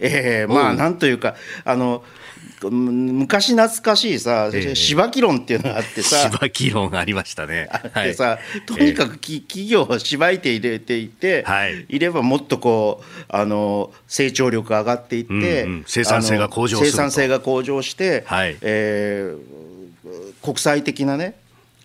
[0.00, 2.17] えーまあなんというか、あのむ
[2.62, 4.74] 昔懐かしいさ、ええ。
[4.74, 7.68] 芝木論っていうのがあってさ、芝議論がありましたね。
[7.70, 11.86] あってさ、とにかくき、企業をしばいて入れていて、はい。
[11.88, 15.84] い、ればもっとこうあの成長力が上がっていって、うんうん。
[15.86, 18.56] 生産性が向上生産性が向上して、はい。
[18.62, 19.58] えー
[20.42, 21.34] 国際的なね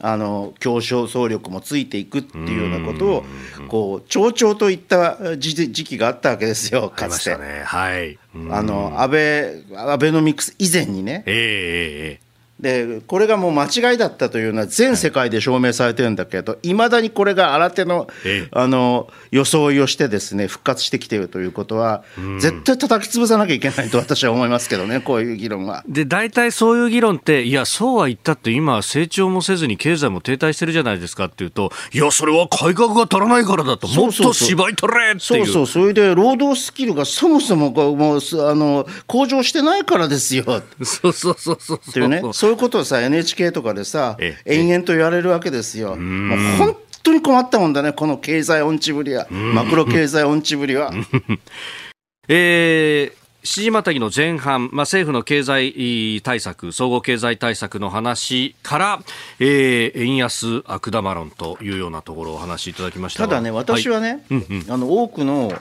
[0.06, 3.24] あの競争総力もついていくっていうようなことを
[3.70, 7.08] こう長々といった時時期があったわけですよかつて。
[7.08, 7.63] ましたね。
[7.63, 8.20] はい。
[8.62, 12.33] の安倍アベノミクス以前にね、ええええ
[12.63, 18.47] でこれがもう間違いだったというのは全世界で証明されてるんだけどいまだにこれが新手のええ。
[18.52, 22.04] あの装いをしてですね復活してきているということは
[22.39, 25.84] 絶対叩き潰さなきゃいけないと私は思いますけどねこういう議論は。
[25.88, 34.34] で大体そういう議論って、いや、そうは言ったって、今、成長もせずに経済も停滞してるじゃないですかっていうと、いや、それは改革が足らないからだと、もっとそうそう。
[34.34, 35.19] そう芝居取れっていう。
[35.19, 35.67] そうそう。
[35.67, 40.43] それで労働スキルがそもそもこうもうすあの向上してないからですよ。
[40.84, 41.82] そうそうそうそう。
[41.89, 42.21] っていうね。
[42.32, 45.96] そういうことをさ NHK とかでさええ延々と言われるわけですよ。
[45.96, 49.28] もう本当に困ったもんだねこの経済音痴ぶりは。
[49.30, 50.92] マクロ経済音痴ぶりは。
[52.28, 59.04] えー七時またぎの前半、まあ、政府の経済対策、総合経済対策の話から、
[59.39, 63.28] えー円安悪玉論というようなところをお話しいただきましたが。
[63.28, 64.66] ただね、私はね、うんうん。
[64.70, 65.52] あの多くの、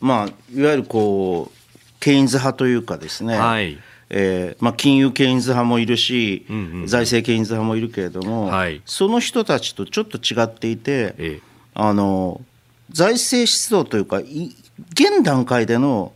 [0.00, 1.60] まあ、いわゆるこう
[2.00, 3.78] ケインズ派というかですね、はい
[4.10, 6.86] えーまあ、金融ケインズ派もいるし、うんうんうん。
[6.88, 8.82] 財政ケインズ派もいるけれども、はい。
[8.84, 11.40] その人たちとちょっと違っていて、え
[11.74, 12.40] あの
[12.90, 14.54] 財政出動というか、い
[14.92, 16.12] 現段階での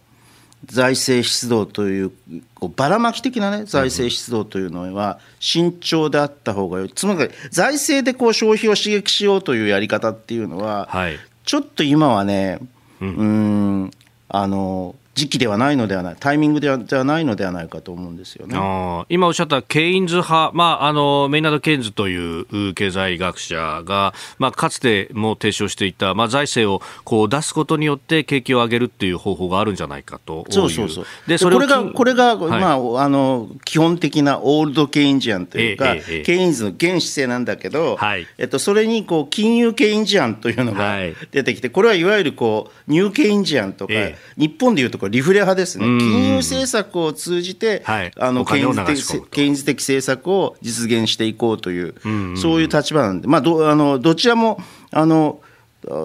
[0.66, 2.12] 財政出動という、
[2.54, 11.18] こうばらまき的な、ね、財政出動というのは、慎重であった方がよい、つまり財政でこう消費を刺激しようというやり方っていうのは、はい。
[11.44, 12.58] ちょっと今はね、
[13.00, 13.90] ううんん、
[14.28, 18.56] あの時期ではないのではない、タイミングではではないのではないかと思うんですよね。
[18.56, 31.06] あー今おっしゃったケインズ派、まあ、あのメイナード・ケインズというう経済学者が、まあ、かつても提唱していた、まあ、財政をこう出すことによって景気を上げるっていう方法があるんじゃないかといそうそうそう。
[31.26, 32.60] でそれをこれが、金これが、はい。
[32.60, 38.26] まあ、あの、基本的なオールドケインジアンというか、ええええケインズの原姿勢なんだけど、はい。
[38.38, 41.14] えっと、それに、こう、金融ケインジアンというのがはい。
[41.30, 45.86] 出てきて、これはいわゆる、こう、ニューケインジアンとか、え日本でいうと、これリフレ派ですね。
[45.86, 45.98] うん。
[45.98, 48.12] 金融政策を通じて、はい。
[48.16, 51.94] あの、ケインズ的、ケインズ的政策を実現していこうという、
[52.36, 54.58] そういう立場なんで、まあ、ど、あの、どちらも、
[54.90, 55.40] あの、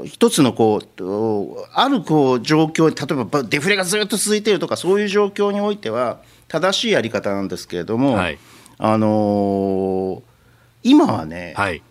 [0.03, 8.37] 一つのこうあるこう状況、例えばデフレがずっと続いているとか、そういう状況においては、正しいやり方なんですけれども、はい。
[8.77, 10.29] あのー
[10.81, 11.81] 今はね、はい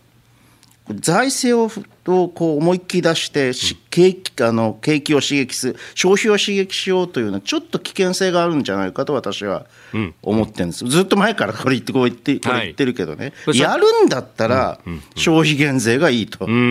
[0.94, 1.64] 財政
[2.06, 10.14] をこう思いっきり出して、し景気あの景気を刺激する、消費を刺激しようというのは、ちょっと危険性があるんじゃないかと私はうん。
[10.22, 14.80] 思ってるんです、ずっと前からこれ言ってこう言ってこれはい言ってるけどね、これさやるんだったら、
[15.16, 16.44] 消費減税がいいと。
[16.44, 16.62] うーんうんう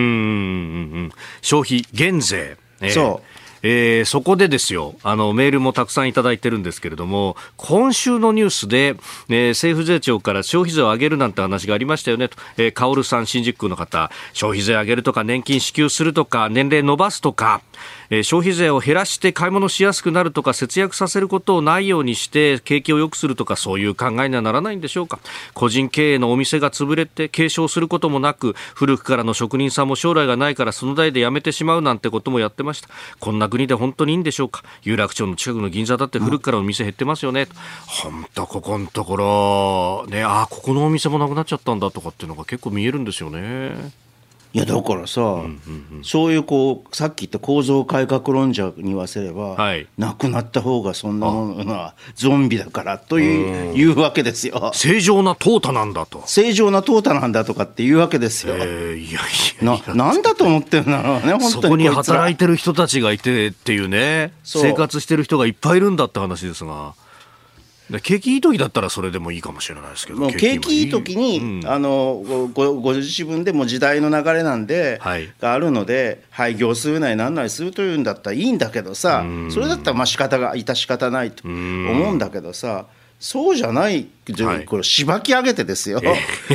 [1.06, 1.12] ん。
[1.42, 8.96] 消費減税、えーそうえーそこでですよあのメールもたくさんいただいてるんですけれども今週のニュースで、
[9.28, 17.62] えー政府税調から消費税を上げるなんて話がありましたよねと、えー、薫さん新宿区の方消費税上げるとか年金支給するとか年齢伸ばすとか、
[18.10, 25.18] えー、消費税を減らして買い物しやすくなるとか節約させることをないようにして景気を良くするとかそういう考えにはならないんでしょうか。
[25.54, 32.88] 個人経営のお店が潰れて継承することもなく古くからの職人さんも将来がないからその代で辞めてしまうなんてこともやってました。
[33.20, 34.62] こんな国で本当にいいんでしょうか。
[34.82, 37.46] 有楽町の近くの銀座だって古くからお店減ってますよね、
[37.86, 44.07] 本当ここのところねあここのお店もなくなっちゃったんだとかっていうのが結構見えるんですよね。
[44.54, 54.70] いやだからさ、うんうんうん、そういうこうさっき言った構造改革論者に言わせれば、はい、亡くなった方がそんなものはゾンビだからといういうわけですよ。
[54.72, 56.22] 正常な淘汰なんだと。
[56.26, 59.22] 正常な淘汰なんだとかっていうわけですよ、えー、いやい
[59.60, 64.32] やななんだと思ってるんだろうね 本当にそこに働いてる人たちがいてっていうね。
[64.44, 66.94] 生活してる人がいっぱいいるんだって話ですが。
[68.02, 70.90] 景気いい時だったらそれでもいいかもしれないですけど景気いい。
[70.90, 72.22] 時に、うん、あの
[72.52, 82.86] ごご自分でも時代の流れなんで、はい、があるので廃業するなりなんなりするというんだったらいいんだけどさそれだったらまあ仕方が致し方ないと思うんだけどさ
[83.20, 84.06] そうじゃない、
[84.66, 86.00] これしばき上げてですよ、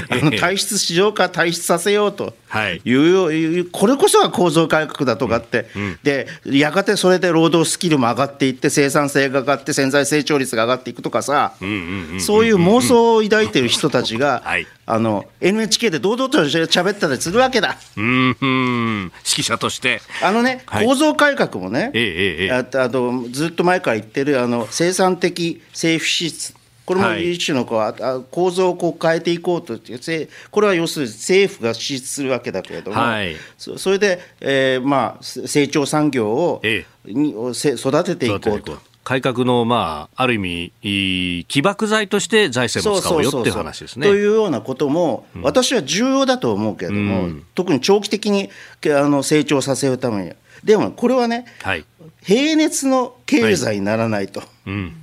[0.09, 2.33] あの体質市場化体質させようと。
[2.69, 2.81] い。
[2.93, 5.67] う、はい、これこそが構造改革だとかって、
[6.03, 11.53] でやがてそれで労働スキルも上がっていって生産性が上がって潜在成長率が上がっていくとかさ、
[12.19, 17.77] そういう妄想を抱いてる人たちが、はい、あの NHK で堂々と喋ったりするわけだ。
[17.97, 20.01] うん指揮者として。
[20.21, 22.01] あのね、構造改革もね、え
[22.41, 26.53] ええ、ああとずっと前から言ってるあの生産的政府支出
[26.85, 29.79] これも一種のこう構造をこう変えていこうと
[30.51, 38.77] これは要するに政府が支出するわけだけれども、はい、それで、えーまあ、成長産業を、ええ、に育てていこうと。
[39.03, 44.07] 改革の、まあ、ある意味、起爆剤として財政も使おうよっていう話ですね。
[44.07, 48.49] というようなことも、私は重要だと思うけれども、うん、特に長期的に
[48.85, 50.31] あの成長させるために。
[50.63, 51.83] でもこれはね、はい、
[52.23, 54.39] 平熱の経済にならないと。
[54.39, 55.02] はいうん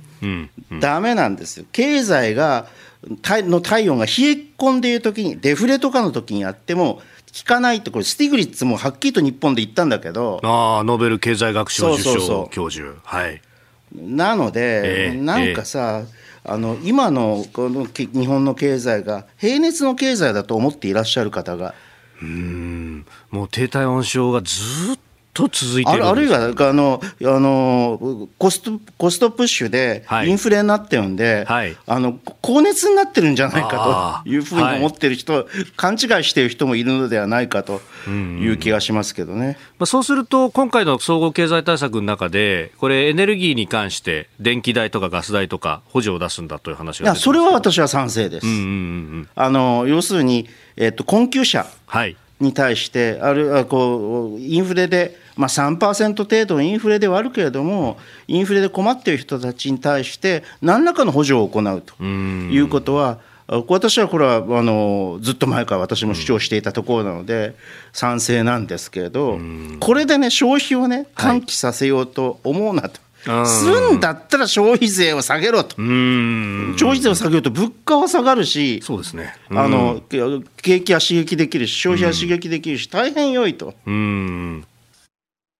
[0.79, 1.65] だめなんですよ。
[1.71, 2.67] 経済が
[3.23, 4.15] の体温が冷え
[4.57, 7.01] 込んでいるときに、デフレとかのときにやっても、
[7.37, 12.95] 効かないって、これ、スティグリッツもはっきりと日本で言ったんだけど、ああ、ノーベル経済学賞受賞教授。
[13.03, 13.41] はい、
[13.95, 16.03] なので、えー、なんかさ、
[16.45, 21.73] えー、あの今のこの日本の経済が平熱の経済だと思っていらっしゃる方が。
[22.21, 35.45] うんもう低体温症がずっと続いてあるいはあのあのコストコストプッシュでインフレになってるんで、はい、あの高熱になってるんじゃないかというふうに思ってる人、はい、
[35.77, 48.47] 勘違いしている人もいるのではないかという気がしますけどね、まあ、そうすると、今回の総合経済対策の中で、これ、エネルギーに関して、電気代とかガス代とか、補助を出すんだという話がいやそれは私は賛成です。
[49.35, 67.55] あの要するに、えっと、困窮者、はいに対して、あるいはこうインフレで、まあ、3%程度のインフレではあるけれども、インフレで困っている人たちに対して、何らかの補助を行うということは、私はこれはあのずっと前から私も主張していたところなので、
[67.91, 69.39] 賛成なんですけれど、
[69.79, 72.99] これでね、消費をね、喚起させようと思うなと。
[73.45, 80.01] するんだったら消費税を下げろと、消費税を下げると物価は下がるし、そうですね、あの
[80.57, 83.73] 景気は刺激できるし、消費は刺激できるし、大変良いと。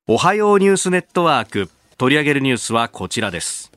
[0.08, 3.71] おはようニュースネットワーク、取り上げるニュースはこちらです。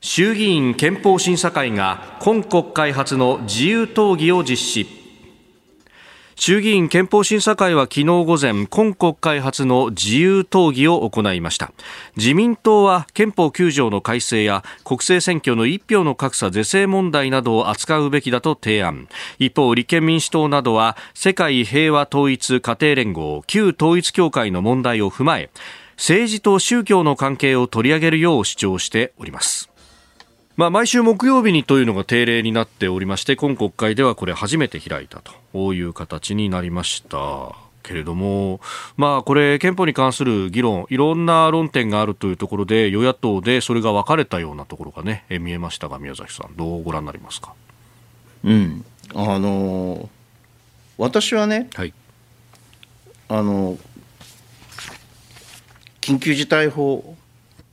[0.00, 4.97] 衆議院憲法審査会が今国会初の自由討議を実施。
[6.40, 11.72] 衆議院憲法審査会は昨日午前今国会初の自由討議を行いました。
[12.16, 19.08] 自民党は憲法9条の改正や国政選挙の一票の格差是正問題などを扱うべきだと提案。
[19.40, 25.50] 一方立憲民主党などは世界平和統一家庭連合旧統一協会の問題を踏まえ
[25.96, 29.70] 政治と宗教の関係を取り上げるよう主張しております。
[30.58, 37.54] まあ、毎週木曜日にというのが定例になっておりまして今国会ではこれ初めて開いたという形になりました。
[37.84, 38.60] けれども、
[38.96, 47.54] まあ、これ憲法に関する議論いろんな論点があるというところで与野党でそれが分かれたようなところがね見えましたが宮崎さんどうご覧になりますか？
[48.42, 48.84] うん。
[49.14, 50.10] あの
[50.98, 51.94] 私はね、はい、
[53.28, 53.78] あの
[56.00, 57.16] 緊急事態法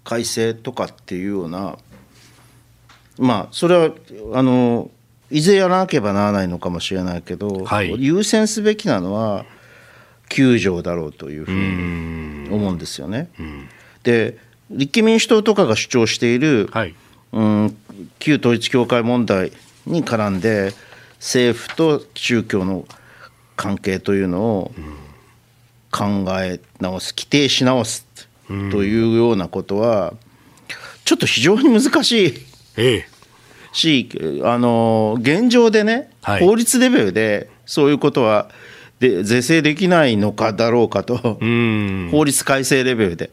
[0.03, 1.79] 改正とかっていうような
[3.17, 3.91] まあそれは
[4.33, 4.89] あの
[5.31, 9.45] いずれやらなければならないのかもしれないけど、はい、優先すべきなのは
[10.29, 13.29] 9条だろうというふうに思うんですよね。
[14.03, 14.37] で
[14.69, 16.95] 立憲民主党とかが主張している、はい、
[17.33, 17.77] うん
[18.19, 19.51] 旧統一教会問題
[19.85, 20.73] に絡んで
[21.19, 22.85] 政府と宗教の
[23.55, 24.71] 関係というのを
[25.91, 28.05] 考え直す規定し直す
[28.47, 30.13] というようなことは、
[31.05, 32.44] ちょっと非常に難しい。
[32.77, 33.07] ええ。
[33.71, 34.09] し、
[34.43, 36.45] あの現状でね、はい。
[36.45, 38.49] 法律レベルでそういうことは
[38.99, 42.09] で是正できないのかだろうかと、うん。
[42.11, 43.31] 法律改正レベルで、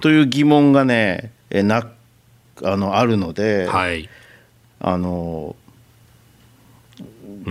[0.00, 1.88] という疑問がね、えな
[2.62, 4.08] あのあるので、はい。
[4.80, 5.56] あの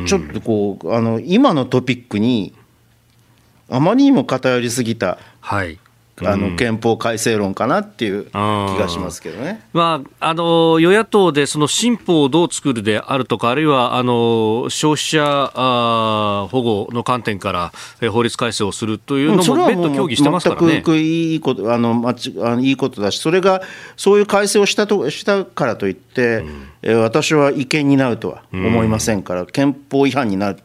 [0.08, 2.54] ちょっとこうあの今のトピックに
[3.70, 5.80] あまりにも偏りすぎたはい
[6.24, 9.62] あの憲法改正論かなっていう気がしますけどね。
[9.74, 20.84] まあ、あの与野党でその新法をどう作るであるとか、あるいはあの消費者あー保護の観点からえ法律改正をするというのも、別途協議してますからね全。
[20.84, 23.62] くいいことあのまちあのいいことだし、それが
[23.98, 26.46] そういう改正をしたとしたからといって、
[26.82, 30.60] えー私は違憲になるとは思いませんから、憲法違反になる。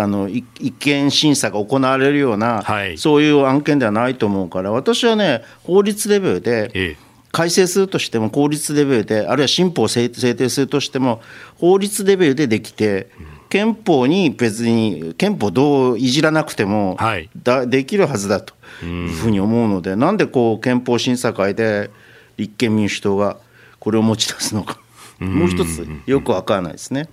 [0.00, 2.98] あのい違憲審査が行われるような、はい。
[2.98, 7.12] そういう案件ではないと思うから、私はね、法律レベルで、ええ。
[7.32, 11.22] 改正するとしても法律レベルであるいは新法を制制定するとしても
[11.56, 13.08] 法律レベルでできて
[13.48, 17.30] 憲法に別に憲法どういじらなくてもはい。
[17.42, 21.90] だできるはずだというふうに思うのでなんでこう憲法審査会で
[22.36, 23.38] 立憲民主党が
[23.78, 24.78] これを持ち出すのか
[25.22, 27.08] もう一つよくわからないですね。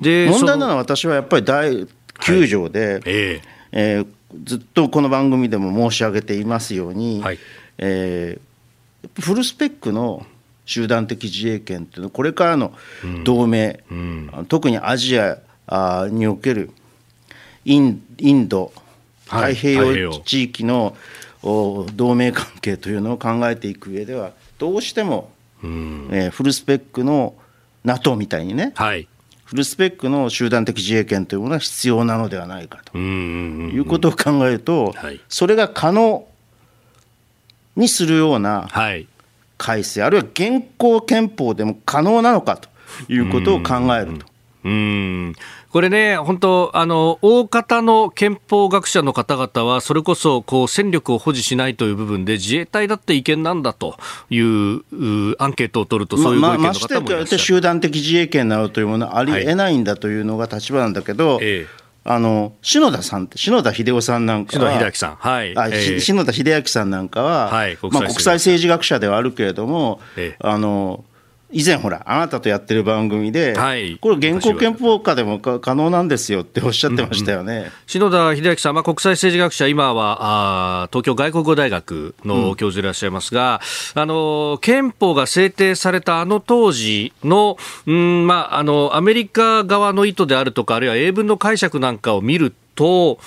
[0.00, 1.86] で問題なのそは私はやっぱり第
[2.20, 3.40] 9条で、え
[3.72, 4.00] え。
[4.00, 4.06] ー
[4.44, 7.38] ずっとこの番組でも申し上げていますように、はい。
[7.78, 8.52] えー
[9.20, 10.24] フルスペックの
[10.64, 12.72] 集団的自衛権というのはこれからの
[13.24, 13.82] 同盟、
[14.48, 16.70] 特にアジアにおける
[17.64, 18.72] インインド
[19.28, 19.54] はい。
[19.54, 19.96] 太平洋。
[19.96, 20.96] 洋地域の
[21.42, 25.30] お同盟関係というのを考えていく上ではどうしても、
[25.64, 27.34] えーフルスペックの
[27.84, 28.72] NATO みたいにね。
[28.78, 29.08] えはい。
[29.44, 32.92] フルスペックの集団的自衛権というものが必要なのではないかと。
[32.94, 33.70] うんうんうん。
[33.70, 35.20] いうことを考えると、はい。
[35.28, 36.26] それが可能
[37.76, 39.06] にするようなはい。
[39.58, 42.68] 改正、あるいは現行憲法でも可能なのかと
[43.12, 44.26] いうことを考えると。
[44.64, 45.34] うん
[45.70, 53.96] これね、本当、あの大方の憲法学者の方々は、それこそこう戦力を保持しないという部分で、自衛隊だって違憲なんだと
[54.28, 54.82] いうう
[55.38, 57.38] アンケートを取ると、そういうご意見のまして方もいらっしゃる。
[57.42, 71.04] 集団的自衛権などというものはありえないんだというのが立場なんだけど、ええあの篠田さんって、篠田秀夫さんなんかは、篠田秀明さん、はい、ええ篠田秀明さんなんかは、はい国際まあ、国際政治学者ではあるけれども、ええあの
[71.52, 73.98] 以前、ほら、あなたとやってる番組で、はい。
[74.00, 77.70] これ、現行憲法下でもか可能なんですよっておっしゃってましたよね。
[77.86, 83.60] 篠田秀明さん、まあ、国際政治学者、今はあー東京外国語大学の教授でいらっしゃいますが、
[83.94, 93.18] あの憲法が制定されたあの当時の,、うんまあ、あのアメリカ側の意図であるとか、あるいは英文の解釈なんかを見ると、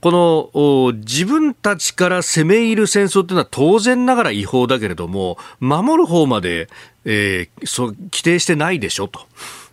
[0.00, 6.68] このお自分たちから攻め入る戦争というのは当然ながら違法だけれども、守る方まで、
[7.04, 9.20] えーそう規定してないでしょと、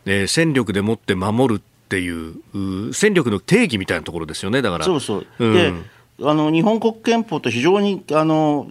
[0.05, 4.85] えー戦力でもって守るっていうう戦力の定義みたいなところですよね、だから。
[4.85, 5.53] そうそう、うん。
[5.53, 5.73] で
[6.21, 8.67] あの日本国憲法と非常にあの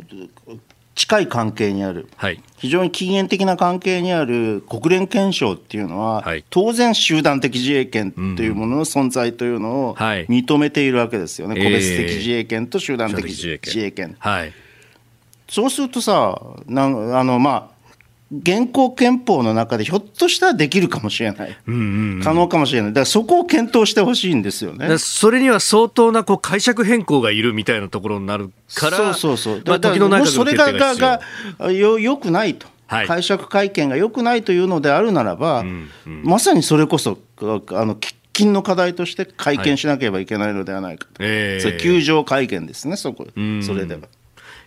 [0.94, 2.40] 近い関係にある、はい。
[2.58, 6.44] 非常に起源的な関係にある国連憲章っていうのは、はい。
[6.50, 10.26] 当然、集団的自衛権というものの存在というのをはい。
[10.26, 11.64] 認めているわけですよね、ええ。
[11.64, 13.48] 個別的自衛権と集団的自
[13.80, 14.16] 衛権。
[14.18, 14.52] はい。
[15.48, 17.71] そうするとさ、なんあのまあ、
[18.32, 24.96] 現行憲法の中でひょっとしたらできるかもしれない、可能かもしれない、だからそこを検討してほしいんですよね。
[24.96, 31.20] それには相当なこう解釈変更がいるみたいなところになるから、そうそうそう、まあ、だ時の内閣のもしそれががが
[31.58, 33.06] がよよくないと、はい。
[33.06, 35.64] 解釈会見がよくないというのであるならば、
[36.06, 41.60] まさにそれこそあの喫緊の課題として会見しなければいけないのではないかと、ええ。
[41.60, 44.00] それ休場会見ですね、そこ、それでは。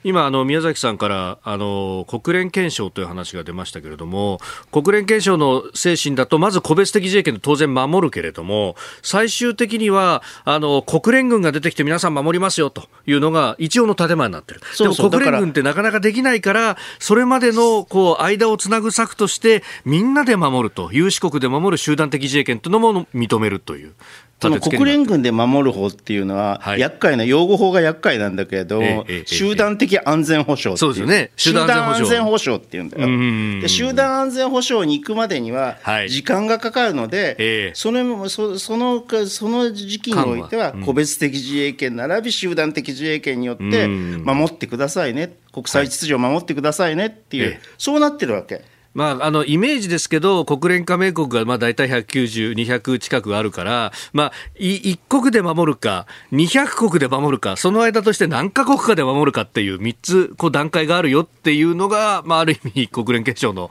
[0.06, 4.40] 今あの、宮崎さんからあの国連憲章という話が出ましたけれども、
[4.72, 23.96] 国連憲章の精神だと、まず個別的自衛権で当然守るけれども、最終的にはあの国連軍が出てきて、皆さん守りますよというのが一応の建前になってる、そうそうでも国連軍ってなかなかできないから、それまでのこう間をつなぐ策として、みんなで守ると、有志国で守る集団的自衛権というのも認めるという。
[24.42, 26.80] その国連軍で守る法っていうのは、はい。
[26.80, 28.82] 厄介な、用語法が厄介なんだけれど
[29.26, 31.32] 集団的安全保障っていそうですよね。
[31.38, 32.62] 集団安全保障。
[32.62, 33.08] っていうんだよ。
[33.08, 33.60] ん。
[33.62, 33.70] で。
[33.70, 37.72] 集団安全保障に行くまでにははい、時間がかかるので、ええ。
[37.76, 44.24] そのそそのその時期においては、個別的自衛権並び集団的自衛権によってうん。
[44.26, 47.60] 守ってくださいね、国際秩序を守ってくださいねっていう、ええ。
[47.78, 48.64] そうなってるわけ。
[48.96, 63.70] まあ、あのイメージですけど、国連加盟国がまあ大体190、200近くあるから、まあ、1国で守るか、200国で守るか、その間として何カ国かで守るかっていう3つこう段階があるよっていうのが、まあ、ある意味、国連憲章の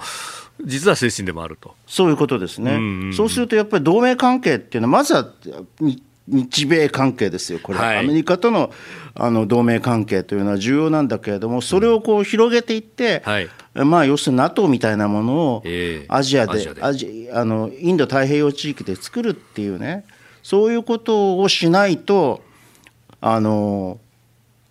[0.62, 1.74] 実は精神でもあると。
[1.86, 5.26] そういうことですね、うんうんうん、そうするとやっぱり同盟関係っていうのは、まずは
[6.26, 8.70] 日米関係ですよ、これ、はい、アメリカとの
[9.14, 15.62] あの同盟関係というのは重要なんだけれども、それをこう広げていって、はい、まあ、要するに NATO みたいなものを
[16.08, 20.04] アジアで、アジあのインド太平洋地域で作るっていうね、
[20.44, 22.42] そういうことをしないと、
[23.20, 23.98] あの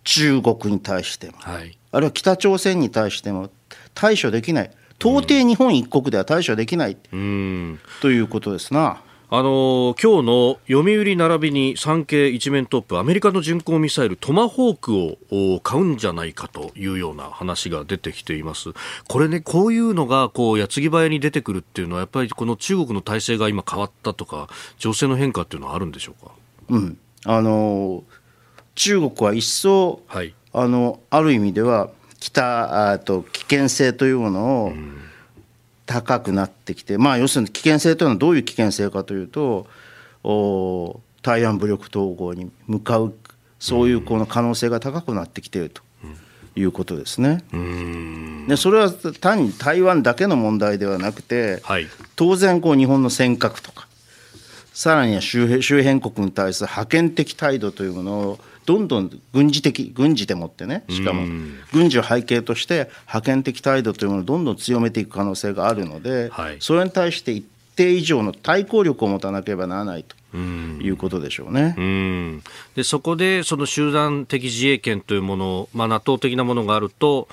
[0.04, 3.50] 中国に対しても、はい、あるいは北朝鮮に対しても
[3.94, 4.70] 対処できない。
[4.98, 9.02] 到底日本一国では対処できない、うん、ということですな。
[9.30, 14.94] あの今日の読売並びに産経一面トップアメリカの巡航ミサイルトマホーク
[15.32, 18.70] を買うんじゃないかというような話が出てきています。
[19.08, 24.48] これねこういうのがこう矢継ぎ早に出てくるっていうのはやっぱりこの中国の体制が今変わったとか
[24.78, 26.32] 情勢の変化っていうのはあるんでしょうか？
[26.68, 26.98] うん。
[27.24, 28.04] あの
[28.74, 34.72] 中国は一層、はい、あのある意味では北あと危険性というものを、
[35.86, 39.66] 高くなってきて、まあ、要するに危険性というのはどういう危険性かというと
[40.22, 43.14] お台湾武力統合に向かう
[43.58, 45.82] そういうこの可能性が高くなってきていると
[46.56, 47.42] いうことですね。
[48.46, 53.83] でそれは単に台湾だけの問題ではなくて、はい、当然こう日本の尖閣とか
[54.74, 61.26] さらには周辺国に対する覇権的態度というものをどんどん軍事的軍事でもってねしかも
[61.72, 67.46] 軍事を背景として覇権的態度というものをどんどん強めていく可能性があるので、はい、それに対して一
[67.76, 70.16] 定以上の対抗力を持たなければならないと。
[70.36, 71.76] いうことでしょうね。
[71.78, 71.80] う
[72.74, 77.28] でそこでその集団的自衛権というもの、まあ、NATO 的なものがあると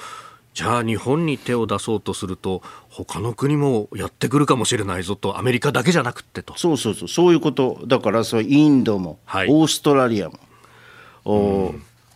[0.54, 6.58] じゃあ日本に手を出そうとすると他の国もやってくるかもしれないぞとアメリカだけじゃなくてと。
[6.58, 7.08] そうそうそう。
[7.08, 7.80] そういうこと。
[7.88, 10.40] だからそインドも、はい、オーストラリアも。
[11.24, 11.74] お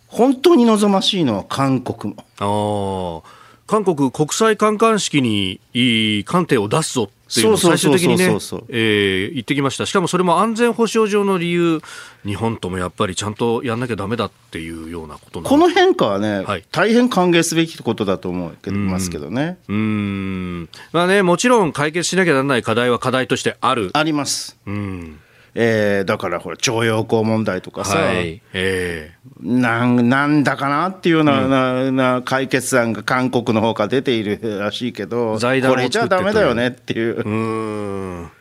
[0.08, 3.24] 本当に望ましいのは韓国も。
[3.24, 8.38] あ韓国国際観艦式にいい艦艇を出すぞっていうのを最終的にね、
[8.70, 9.88] え言ってきました。
[9.88, 11.82] しかもそれも安全保障上の理由、
[12.24, 19.58] 日本ともやっぱりちゃんとやんなきゃだめだっていうようなことこの変化はね、はい、大変歓迎すべきことだと思いますけどね。
[19.68, 20.70] うん。
[20.92, 23.90] まあね、もちろん解決しなきゃならない課題は課題としてある。
[23.94, 24.58] あります。
[24.68, 25.20] うん。
[25.58, 31.48] えー、だからほら徴用工問題とかさ、はいえー、なんなんだかなっていうようなう
[31.92, 37.24] ん、なな解決案が韓国の方から出ているらしいけどこれじゃだめだよねっていう。
[37.24, 38.32] うん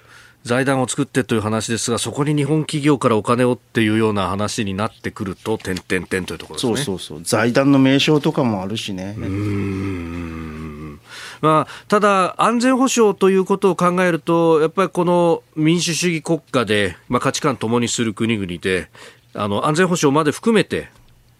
[0.44, 6.76] 財団を作ってという話ですが、そこに日本企業からお金をっていうような話になってくると、点々点というところですね。
[6.76, 7.22] そうそうそう。
[7.22, 9.14] 財団の名称とかもあるしね。
[9.16, 10.84] うん。
[11.45, 18.88] まあ、ただ、安全保障ということを考えると、やっぱりこの民主主義国家で、まあ、価値観ともにする国々で、
[19.34, 20.88] あの安全保障まで含めて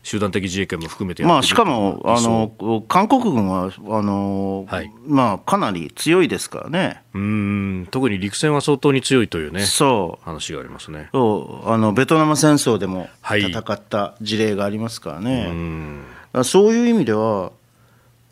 [0.03, 7.03] 集団的自衛権も含めてまあ、しかもあの韓国軍はあの、はい、まあ、かなり強いですからね。
[7.15, 7.89] うん。
[7.91, 10.25] 特に陸戦は相当に強いというねそう。
[10.25, 11.09] 話がありますね。
[11.13, 11.71] そう。
[11.71, 15.51] あのベトナム戦争でも戦った事例がありますからね、
[16.35, 17.53] はい、そういう意味では、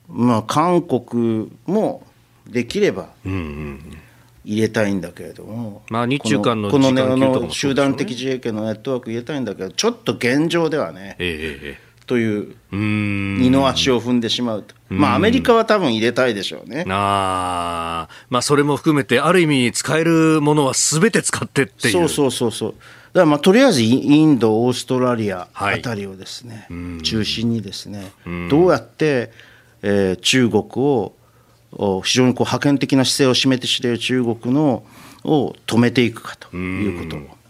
[0.08, 2.06] まあ、韓国も
[2.46, 16.84] できれば、入れたいんだけれども、まあ、日中間のこのね、の集団的自衛権のネットワーク入れたいんだけど、ちょっと現状ではね、えー、という二の足を踏んでしまうと、まあ、アメリカは多分入れたいでしょうね。
[16.88, 21.92] あまあ、それも含めて、ある意味、使えるものはすべて使ってっていう。
[21.92, 22.74] そうそうそうそう。
[23.12, 28.10] だからまあとりあえずインド、オーストラリアあたりをですね、はい、中心にですね、
[28.50, 29.30] どうやって、
[29.82, 31.12] えー、中国を
[32.04, 34.84] 非常にこう覇権的な姿勢を示している中国の
[35.24, 37.41] を止めていくかということ。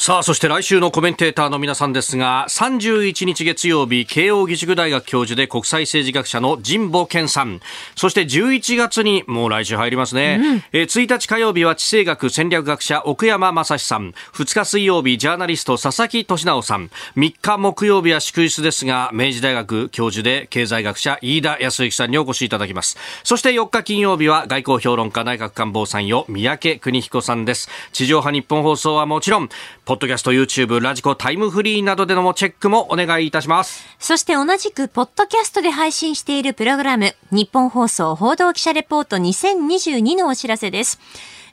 [0.00, 7.60] さあ、そして来週のコメンテーターの皆さんですが、31日月曜日、慶応義塾大学教授で国際政治学者の神保健さん。
[7.96, 10.38] そして11月に、もう来週入りますね。
[10.40, 14.14] うん、え1日火曜日は地政学戦略学者奥山正史さん。
[14.34, 16.90] 2日水曜日、ジャーナリスト佐々木俊直さん。
[17.16, 22.96] 3日木曜日は祝日ですが、明治大学教授で経済学者飯田康之さんにお越しいただきます。
[23.24, 27.68] そして4日金曜日は外交評論家内閣官房参与三宅邦彦さんです。
[27.92, 29.48] 地上波日本放送はもちろん、
[29.88, 33.86] ポッドキャスト、YouTube、ラジコ、タイムフリーなどでのチェックもお願いいたします。
[33.98, 41.00] そして同じく、ポッドキャストで配信しているプログラム、日本放送報道記者レポート2022のお知らせです。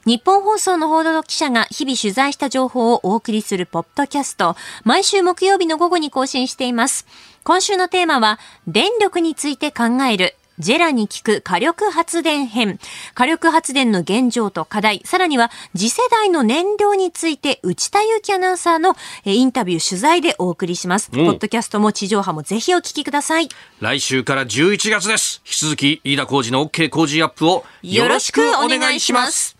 [0.04, 7.06] 日本放送の報道記者が日々取材した情報をお送りするポッドキャスト、毎週木曜日の午後に更新しています。
[7.42, 12.78] 今週のテーマは、電力について考えるジェラに聞く火力発電編。
[13.14, 18.94] 火力発電の現状と課題、さらには次世代の燃料について内田祐樹アナウンサーの
[19.24, 21.10] インタビュー取材でお送りします。
[21.10, 23.48] ポッドキャストも地上波もぜひお聞きください。
[23.80, 25.42] 来週から11月です。
[25.44, 29.56] 引き続き飯田浩二の OK 工事アップをよろしくお願いします。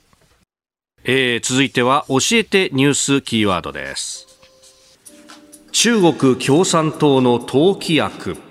[1.05, 4.27] えー、続いては教えてニュースキーワードです。
[5.73, 8.46] 中国共産党の党規約。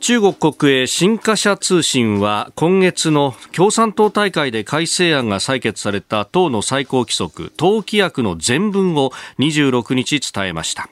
[0.00, 10.88] 中国国営新華社通信は今月の共産党大会で改正案が採決された党の最高規則党規約の全文を26日伝えました。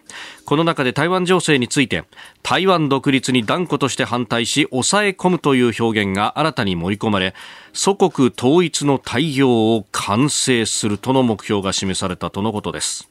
[0.47, 2.05] この中で台湾情勢について
[2.43, 7.35] 台湾独立に断固として反対し抑え込むという表現が新たに盛り込まれ
[7.73, 13.11] 祖国統一の対応を完成するとの目標が示されたとのことです。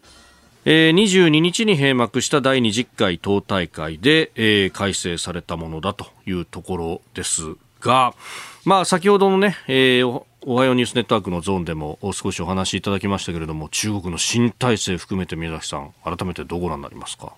[0.65, 8.13] えー、22日に閉幕した第20回党大会で、えー、改正されたものだというところですが、
[8.63, 17.33] まあ、先ほどのね、えー、おはようニュースネットワークのゾーンでも少しお話しいただきましたけれども中国の新体制含めて宮崎さん改めてどうご覧になりますか？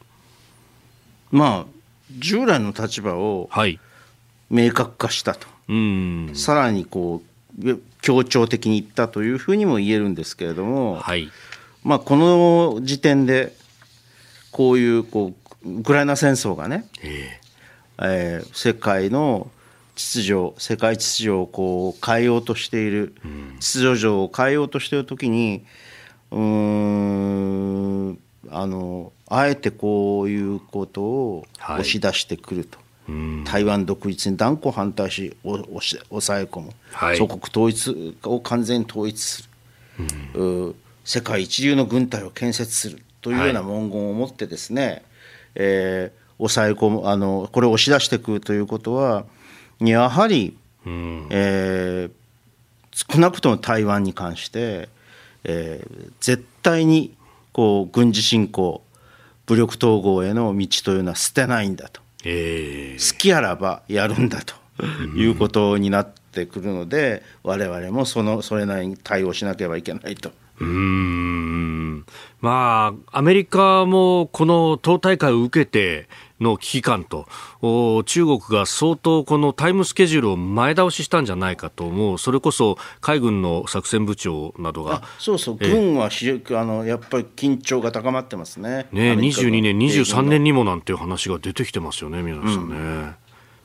[1.32, 1.71] まあ
[2.19, 3.49] 従来の立場を
[4.51, 7.23] 明確化したと、はい、さらにこ
[7.63, 11.32] う強調的に言ったというふうにも言えるんですけれども、はい
[11.86, 13.53] まあ、この時点で
[14.51, 15.33] こういうこ
[15.63, 19.51] うウクライナ戦争がね、えー、えー、世界の
[19.95, 25.63] 秩序世界秩序をこう変えようとしている、うん、秩序上を変えようとしている時に
[26.31, 28.19] うん
[28.49, 32.77] あのあえてこういうことを押し出してくると。
[32.77, 32.86] はい
[33.45, 39.47] 台湾独立に断固反対し抑え込む、はい、祖国統一を完全に統一す
[40.33, 40.75] る、うん、
[41.05, 45.03] 世界一流の軍隊を建設するというような文言を持ってですね、はい、
[45.55, 49.25] えー、抑え込むあのこれを押し出していくということは
[49.79, 54.89] やはり、うん、えー、少なくとも台湾に関して、
[55.43, 57.15] えー、絶対に
[57.53, 58.81] こう軍事侵攻
[59.45, 64.55] 武力統合への道というのは捨てないんだと、えー、好きあらばやるんだと
[65.15, 70.31] いうことになってくるので、我々もそのそれなりに対応しなければいけないと。
[70.59, 72.05] うん。
[72.41, 76.07] まあ、アメリカもこの党大会を受けて
[76.39, 77.27] の危機感と
[78.03, 85.01] 中国が相当このタイムスケジュールを前倒ししたんじゃないかと思うそれこそ海軍の作戦部長などが。
[85.17, 88.87] そうそう軍はあのやっぱり緊張が高まってますね。
[88.91, 93.15] ね22年23年にもなんていう話が出てきてますよね宮崎さんね、うん、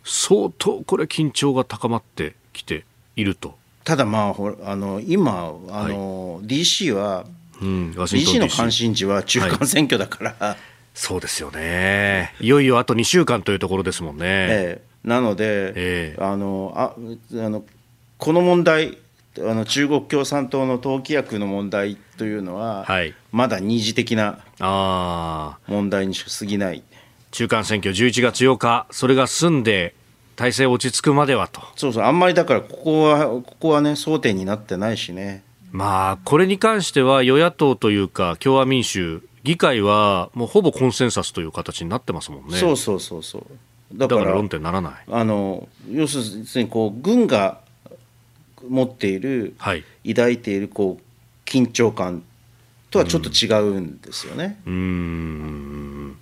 [0.05, 2.85] 相当これ緊張が高まってきて
[3.17, 3.60] いると
[3.91, 7.27] ただまああの今あの、はい、DC は、
[7.61, 10.57] うん、DC の関心事は中間選挙だから、はい、
[10.95, 12.33] そうですよね。
[12.39, 17.65] いよいよあと2週間というところですもんね、ええ、なので、ええ、あのああの
[18.17, 18.97] この問題
[19.41, 24.39] あの中国共産党の党規約の問題というのは、はい、まだ二次的な
[25.67, 26.85] 問題に過ぎない。
[27.33, 29.97] 中間選挙11月8日それが済んで
[30.41, 31.61] 体制落ち着くまではと。
[31.77, 35.43] そうそうあんまりだからここはここはね争点になってないしね。
[35.71, 42.57] まあこれに関しては与野党というか共和民主議会はもうほぼコンセンサスという形になってますもんね。
[42.57, 43.45] そうそうそうそう。
[43.93, 44.95] だから論点ならない。
[45.11, 46.17] あの要す
[46.57, 47.61] るにこう軍が
[48.67, 52.23] 持っている、はい、抱いているこう緊張感
[52.91, 54.59] とはちょっと違うんですよね。
[54.67, 56.17] うん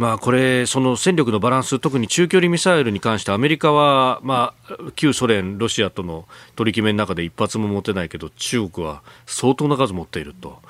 [0.00, 6.26] まあ、これ、その戦力のバランス、特に中距離ミサイルに関してアメリカは、まあ、旧ソ連、ロシアとの
[6.56, 10.62] 取り決めの中で一発も持てないけど中国は相当な数持っていると。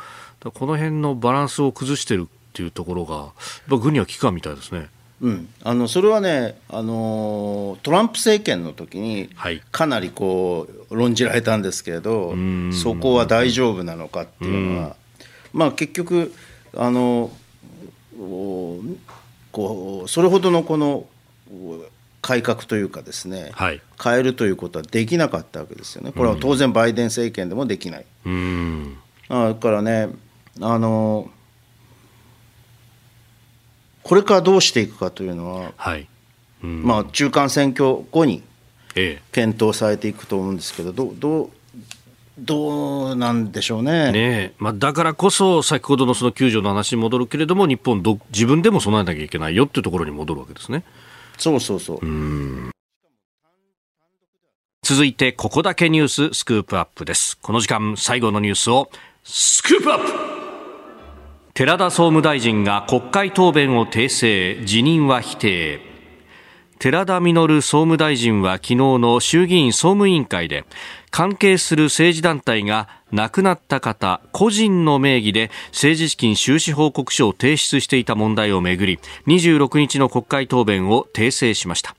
[0.43, 3.29] この辺のバランスを崩しているっていうところが
[3.69, 4.89] 軍には危機感みたいですね。
[5.21, 9.31] うん、あのそれはね、あのトランプ政権の時に
[9.71, 14.97] かなりこう論じられたんですけれど、はい、そこは大丈夫なのかっていうのは、
[15.53, 16.35] まあ、結局
[16.77, 17.31] あの
[19.53, 21.07] こうそれほどのこの
[22.23, 28.07] 改革というかですね、はい、変えるということはできなかったわけですよね、これは当然、バイデン政権でもできない。
[28.27, 28.97] うん、
[29.29, 30.09] だからね
[30.61, 31.31] あの、
[34.03, 36.07] これからどうしていくかというのは、はい。
[36.63, 38.43] うん、まあ、中間選挙後に
[39.33, 41.51] 検討されていくと思うんですけど、どどう
[42.39, 50.85] どうなんでしょうねねまあ、だからこそ、先ほどのその救助の話に戻るけれども、日本ど、自分でも備えなきゃいけないよっていうところに戻るわけですね。
[51.37, 52.07] そうそうそう。
[52.07, 52.71] う
[54.83, 57.39] 続いて、ここだけニューススクープアップです。
[57.39, 58.91] この時間、最後のニュースを、
[59.25, 60.13] スクープアップ
[61.53, 65.91] 寺田総務大臣が国会答弁を訂正、辞任は否定。
[66.81, 70.65] 寺田稔総務大臣は昨日の衆議院総務委員会で
[71.11, 81.97] 関係する政治団体が亡くなった方個人の名義で政治資金収支報告書を提出していた問題をめぐり26日の国会答弁を訂正しました。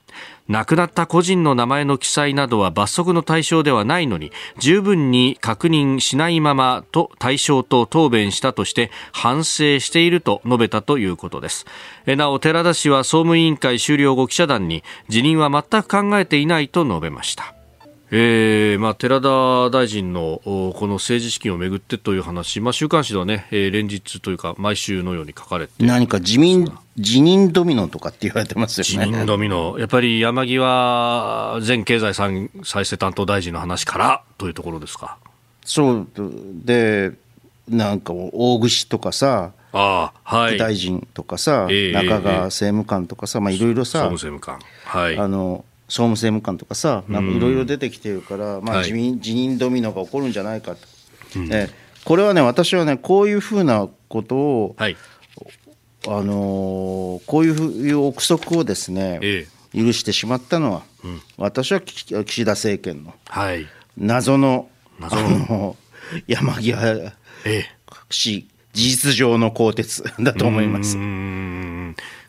[0.48, 11.64] 亡くなった個人の名前の記載などは罰則の対象ではないのに十分に確認しないままと対象と答弁したとして反省していると述べたということです。
[12.06, 17.54] なお寺田氏は総務委員会終了後記者団に辞任は全く考えていないと述べました。
[18.14, 25.72] えーまあ、寺田大臣のこの政治資金をめぐってという話、まあ、週刊誌ではね、えー、連日というか、毎週のように書かれて。
[25.78, 29.06] 何か自民辞任ドミノとかって言われてますよね。
[29.06, 35.16] 辞任ドミノ、やっぱり山際前経済再生担当大臣の話からというところですか。
[35.64, 36.06] そう
[36.64, 37.12] で、
[37.66, 50.78] なんか大串とかさ、あはい、大臣とかさ、えー、中川政務官とかさ、まあ、いろいろさ、総務政務官、はい、あの総務政務官とかさ、なんかいろいろ出てきてるから、まあ、辞任、辞任ドミノが起こるんじゃないかと、
[51.36, 51.68] うん、え
[52.06, 54.96] これはね、私はね、こういうふうなことを、はい、
[56.06, 62.06] あのー、こういう憶測をですね、ええ、許してしまったのは、うん、私は岸
[62.46, 63.12] 田政権の
[63.98, 65.76] 謎の,、謎の。
[66.26, 67.12] 山際
[68.10, 70.96] 氏、事実上の更迭だと思います。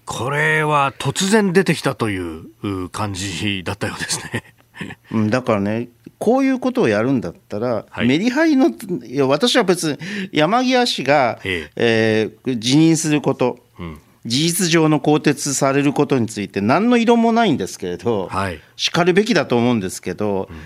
[0.06, 5.30] これは突然出てきたという感じだったようですね。
[5.30, 5.89] だからね、
[6.20, 9.97] こういうことをやるんだったら、はい、メリハリのいや、私は別に
[10.32, 12.30] 山際氏が、ええ。
[12.45, 20.58] えー、辞任すること、うん、事実上の更迭されることについて、何の色もないんですけれど、はい、しかるべきだと思うんですけど、うん、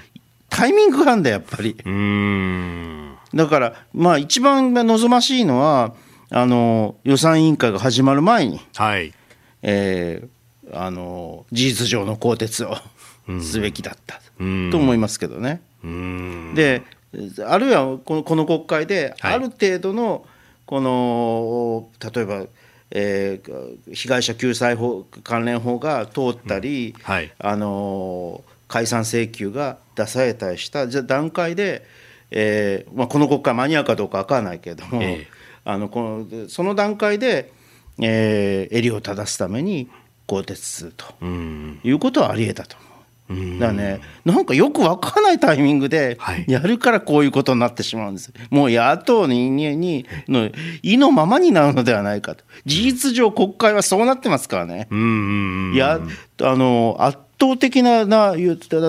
[0.50, 1.76] タイミングがあるんだ、やっぱり。
[3.34, 5.94] だから、まあ、一番望ましいのは、
[6.30, 9.14] あの予算委員会が始まる前に、はい
[9.70, 15.62] えー、あの事実上の更迭をすべきだったと思いますけどね。
[16.56, 16.84] で
[17.46, 20.26] あるいはこのこの国会である程度の
[20.66, 22.46] この、例えば、
[22.92, 27.02] えー、被害者救済法関連法が通ったり、うん。
[27.04, 31.86] はい、あの解散請求が出されたりしたじゃ段階で、
[32.32, 35.26] えーまあ、この国会間に合うかどうか分からないけれども、えー、
[35.64, 37.54] あのこのその段階で
[38.02, 39.90] えー、襟を正すために
[40.26, 42.88] 更迭するということはありえたと思う。
[43.60, 46.18] だからね、なんかよく分からないタイミングで
[46.48, 48.32] やるからこういうことになってしまうんです。
[48.50, 50.50] もう野党人間にの
[50.82, 52.46] 意のままになるのではないかと。
[52.66, 54.88] 事実上国会はそうなってますからね。
[55.74, 56.00] いや
[56.42, 58.34] あの圧倒的なな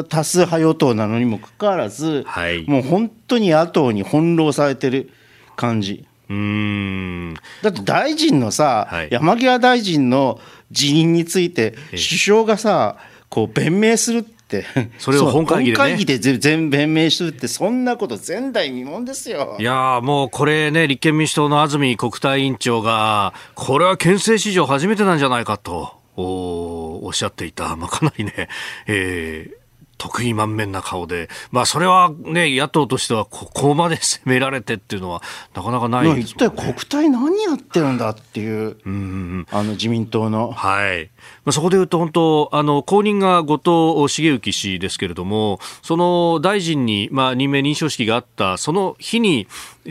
[0.08, 5.10] 多数派与党なのにもかかわらず、はい、もう本当に野党に翻弄されてる
[5.56, 6.06] 感じ。
[6.28, 12.96] うんだって大臣のさ、はい、山際大臣の辞任について、首相がさ、
[13.28, 14.64] こう弁明するって。
[14.98, 19.56] それを本会議で、ね、議で全弁明するって、そんなこと前代未聞ですよ。
[19.58, 25.98] いやもうこれね、立憲民主党の安住国対委員長が、これは憲政史上初めてなんじゃないかと。
[26.20, 28.48] おおっしゃっていた、まあ、かなりね、
[28.88, 29.57] えー、
[29.98, 35.22] 得意満面な顔で、まあ、それはね、野党としてはここまで攻められてっていうのは、
[35.54, 40.52] なかなかないです、ね、一体国対何やってるんだっていう、うん、あの自民党の。
[40.52, 41.10] はい。
[41.44, 43.58] まあ、そこで言うと、本当、あの、後任が後
[44.06, 49.48] 藤茂之氏ですけれども、その大臣に、まあ、任命認証式があった、その日に、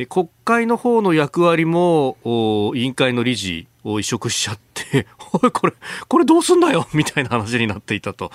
[0.10, 2.18] 国会の方の役割も、
[2.76, 5.74] 委員会の理事を移植しちゃって、 おい、これ、
[6.08, 8.32] これどうすんだよみたいな話になっていたと。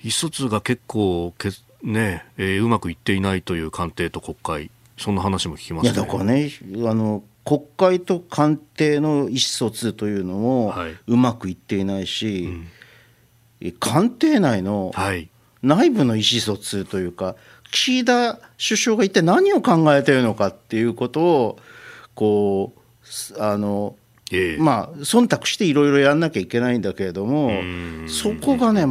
[0.00, 1.50] 意思疎通が結構け、
[1.82, 6.50] ねえー、うまくいっていないという官邸と国会、そんな話も聞きます、ね、いやだからね
[6.88, 10.74] あの国会と官邸の意思疎通というのも
[11.06, 12.46] うまくいっていないし、
[13.60, 14.92] はいうん、官邸内の
[15.62, 17.36] 内部の意思疎通というか、
[17.70, 21.58] 岸田首相が一体何を考えているのかっていうことを
[22.14, 23.96] こうあの
[24.32, 27.52] えー、まあ忖度していろいろやんなきゃいけないんだけれども
[28.08, 28.84] そこがね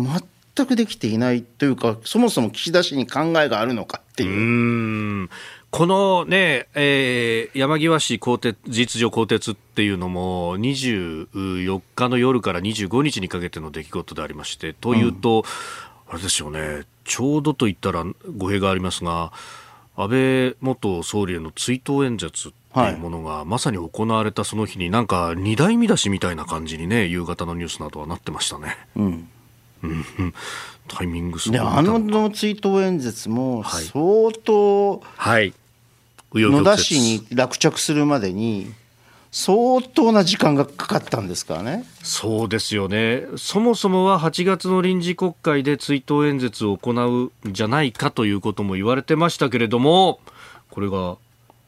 [0.55, 5.23] 全くできていないというか、そもそも岸田氏に考えがあるのかっていう。
[5.25, 5.29] う
[5.69, 15.43] このね、えー、山際氏更迭、事実上更迭っていうのも、24日の夜から25日にかけての出来事でありまして、というと、
[16.07, 18.05] うん、あれですよね、ちょうどと言ったら
[18.37, 19.33] 語弊がありますが、
[19.97, 28.77] 安倍元総理への追悼演説っていうものが、まさに行われたその日に、なんか二大見出しみたいな感じにね、夕方のニュースなどはなってましたね。
[28.95, 29.29] うん
[30.87, 35.53] タイミングであの追悼演説も相当、はい、
[36.33, 38.71] 野田氏に落着するまでに
[39.31, 41.83] 相当な時間がかかったんですからね。
[42.03, 43.23] そうですよね。
[43.35, 50.21] そもそもは8月の臨時国会で追悼演説を行うんじゃないかということも言われてましたけれども、
[50.69, 51.17] これが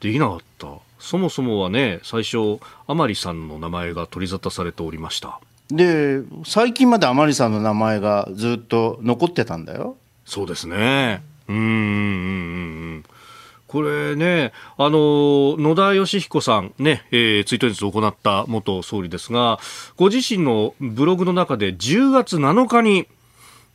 [0.00, 0.68] できなかった。
[0.98, 5.38] そもそもはね、最初、甘利さんの名前が取り沙汰されておりました。
[5.70, 9.96] で、最近まで甘利さんの名前がずっと残ってたんだよ。
[10.24, 11.22] そうですね。
[11.48, 11.74] うんうんうんう
[12.98, 13.04] ん。
[13.66, 19.58] これね、あの、野田義彦さんね、えー、ツイート演説を行った元総理ですが、
[19.96, 23.06] ご自身のブログの中で10月7日に、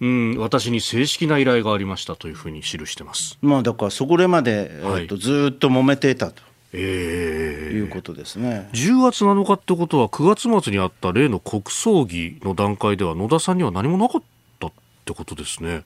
[0.01, 3.37] うん、私に正式な依頼がありましたというふうに記してます。
[3.43, 6.41] まあ、だからそこまで、はい、えー、とずっと揉めていたと。
[6.73, 8.67] えー、いうことですね。
[8.73, 14.21] 10月7日ってことは9月末にあった例の国葬儀の段階では野田さんには何もなかっ
[14.59, 14.71] たっ
[15.05, 15.83] てことですね。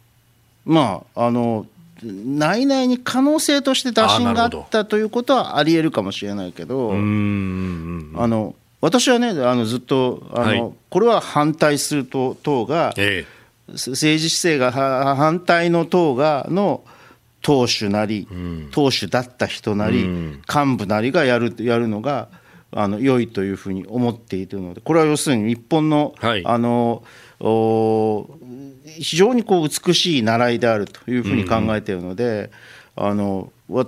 [0.66, 1.66] まああの
[2.04, 13.26] 内々に可能性として打診があったということはありえるかもしれないけどあの私はねあのずっとあの、はい、これは反対する党党が、え
[13.70, 16.84] え、政治姿勢が反対の党がの
[17.42, 22.30] 党首なり、うん、党首だった人なり、うん、幹部なりがやるやるのが
[22.72, 27.04] あの良いというふうに思っているのでこれは要するに日本のはい、あの
[27.40, 32.50] 非常にこう美しい習いであるというふうに考えているので、
[32.96, 33.86] うん、あのこ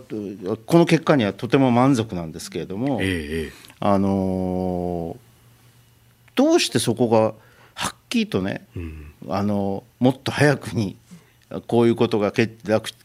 [0.77, 5.17] の結果にはとても満足なんですけれども、ええ、あの
[6.35, 7.33] どうしてそこが
[7.73, 10.95] はっきりとね、うん、あのもっと早くに
[11.67, 12.57] こういうことが決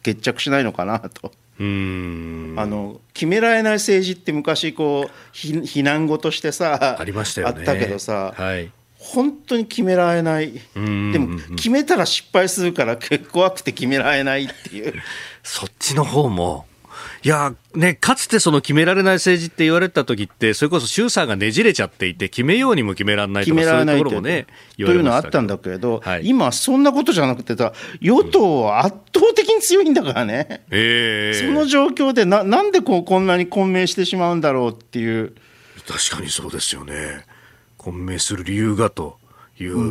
[0.03, 1.33] 決着しないのかなと。
[1.59, 2.55] うん。
[2.59, 10.53] あの決められない政治って昔こう非難語としてさありましたよ、ね、あったけどさ、はい、本当に決められない。
[10.53, 14.95] でも決めたら失敗するから結構怖くて決められないっていう。
[15.43, 16.67] そっちの方も
[17.25, 24.47] いや、ね、かつてその決められない政治って言われた時って、それこそ衆参がねじれちゃっていて、決めようにも決められないとか、そういうところもね、
[24.77, 27.73] というのはあったんだけど、はい、今、そんなことじゃなくてさ、
[28.03, 35.33] 与党は圧倒的に強いんだからね、えー、その状況でな、なんでこうこんなに混迷してしまうんだろうっていう。
[35.89, 37.25] 確かにそうですよね。
[37.79, 39.17] 混迷する理由がと。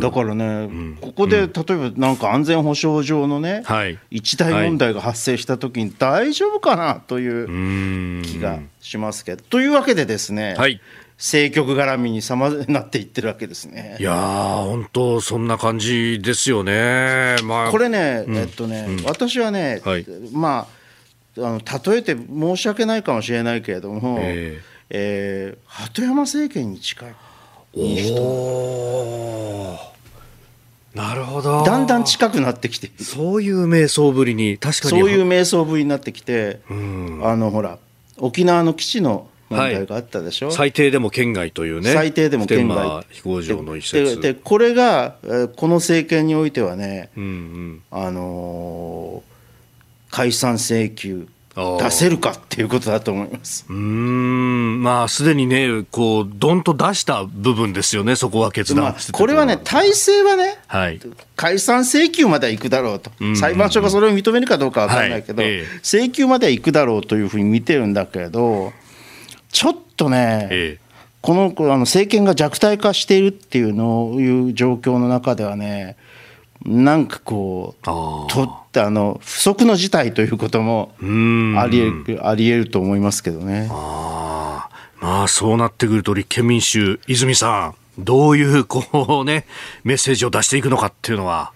[0.01, 9.43] だからね、うん、ここで例えばなんか安全保障上のね、はい、一大問題が発生したときに大丈夫かなという気がしますけど。
[9.45, 10.81] というわけでですね、はい、
[11.17, 13.95] 政局絡みにさまなっていってるわけですね。
[14.01, 14.13] いや
[14.65, 17.37] 本当そんな感じですよね。
[17.45, 20.67] まあ、これね、えっとね、うん、私はね、はい、ま
[21.37, 27.15] ああの例えて申し訳ないかもしれないけれども、えーえー、鳩山政権に近い。
[27.75, 29.13] いい人
[30.93, 31.63] なるほど。
[31.63, 32.91] だんだん近くなってきて。
[33.03, 34.99] そういう瞑想ぶりに確かに。
[35.01, 37.79] そういう瞑想ぶりになってきて、うん、あのほら
[38.17, 41.93] 沖縄の基地の問題があったでしょ、はい、最低でも県外というね。
[41.93, 43.03] 最低でも県外。
[43.09, 45.15] 飛行場の移設でこれが
[45.55, 53.65] この政権においてはね、うんうん、あのー、解散請求出せるかっていうことだと思います。
[53.69, 54.81] うん。
[54.81, 60.99] まあすでにねこうどんと出した部分ですよねそこは決断、まあ、これはね体制はね、はい、
[61.35, 65.51] 解散請求までは行くだろうと、裁判所がそれを認めるかどうか分からないけど、はい。
[65.51, 68.73] え請求までは行くだろうというふうに見てるんだけど
[69.51, 70.79] ちょっとね、え
[71.21, 75.97] このあの政権が弱体化しているっていうのいう状況の中ではね
[76.65, 83.67] なんかこうとあの不測の事態ということもありえるありえると思いますけどね。
[83.71, 84.69] あ
[84.99, 89.45] まあそうなってくると立憲民主泉さんどういうこうね
[89.83, 91.51] メッセージを出していくのかっていうのは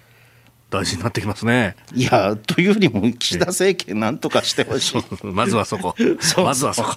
[0.70, 1.76] 大事になってきますね。
[1.96, 5.04] いやというよりも岸田政権なんとかしてほしい。
[5.24, 5.96] まずはそこ。
[6.44, 6.96] まずはそこ。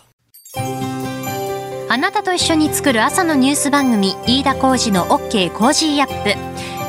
[1.88, 6.49] あなたと一緒に作る朝のニュース番組飯田浩司の OK コージーアップ。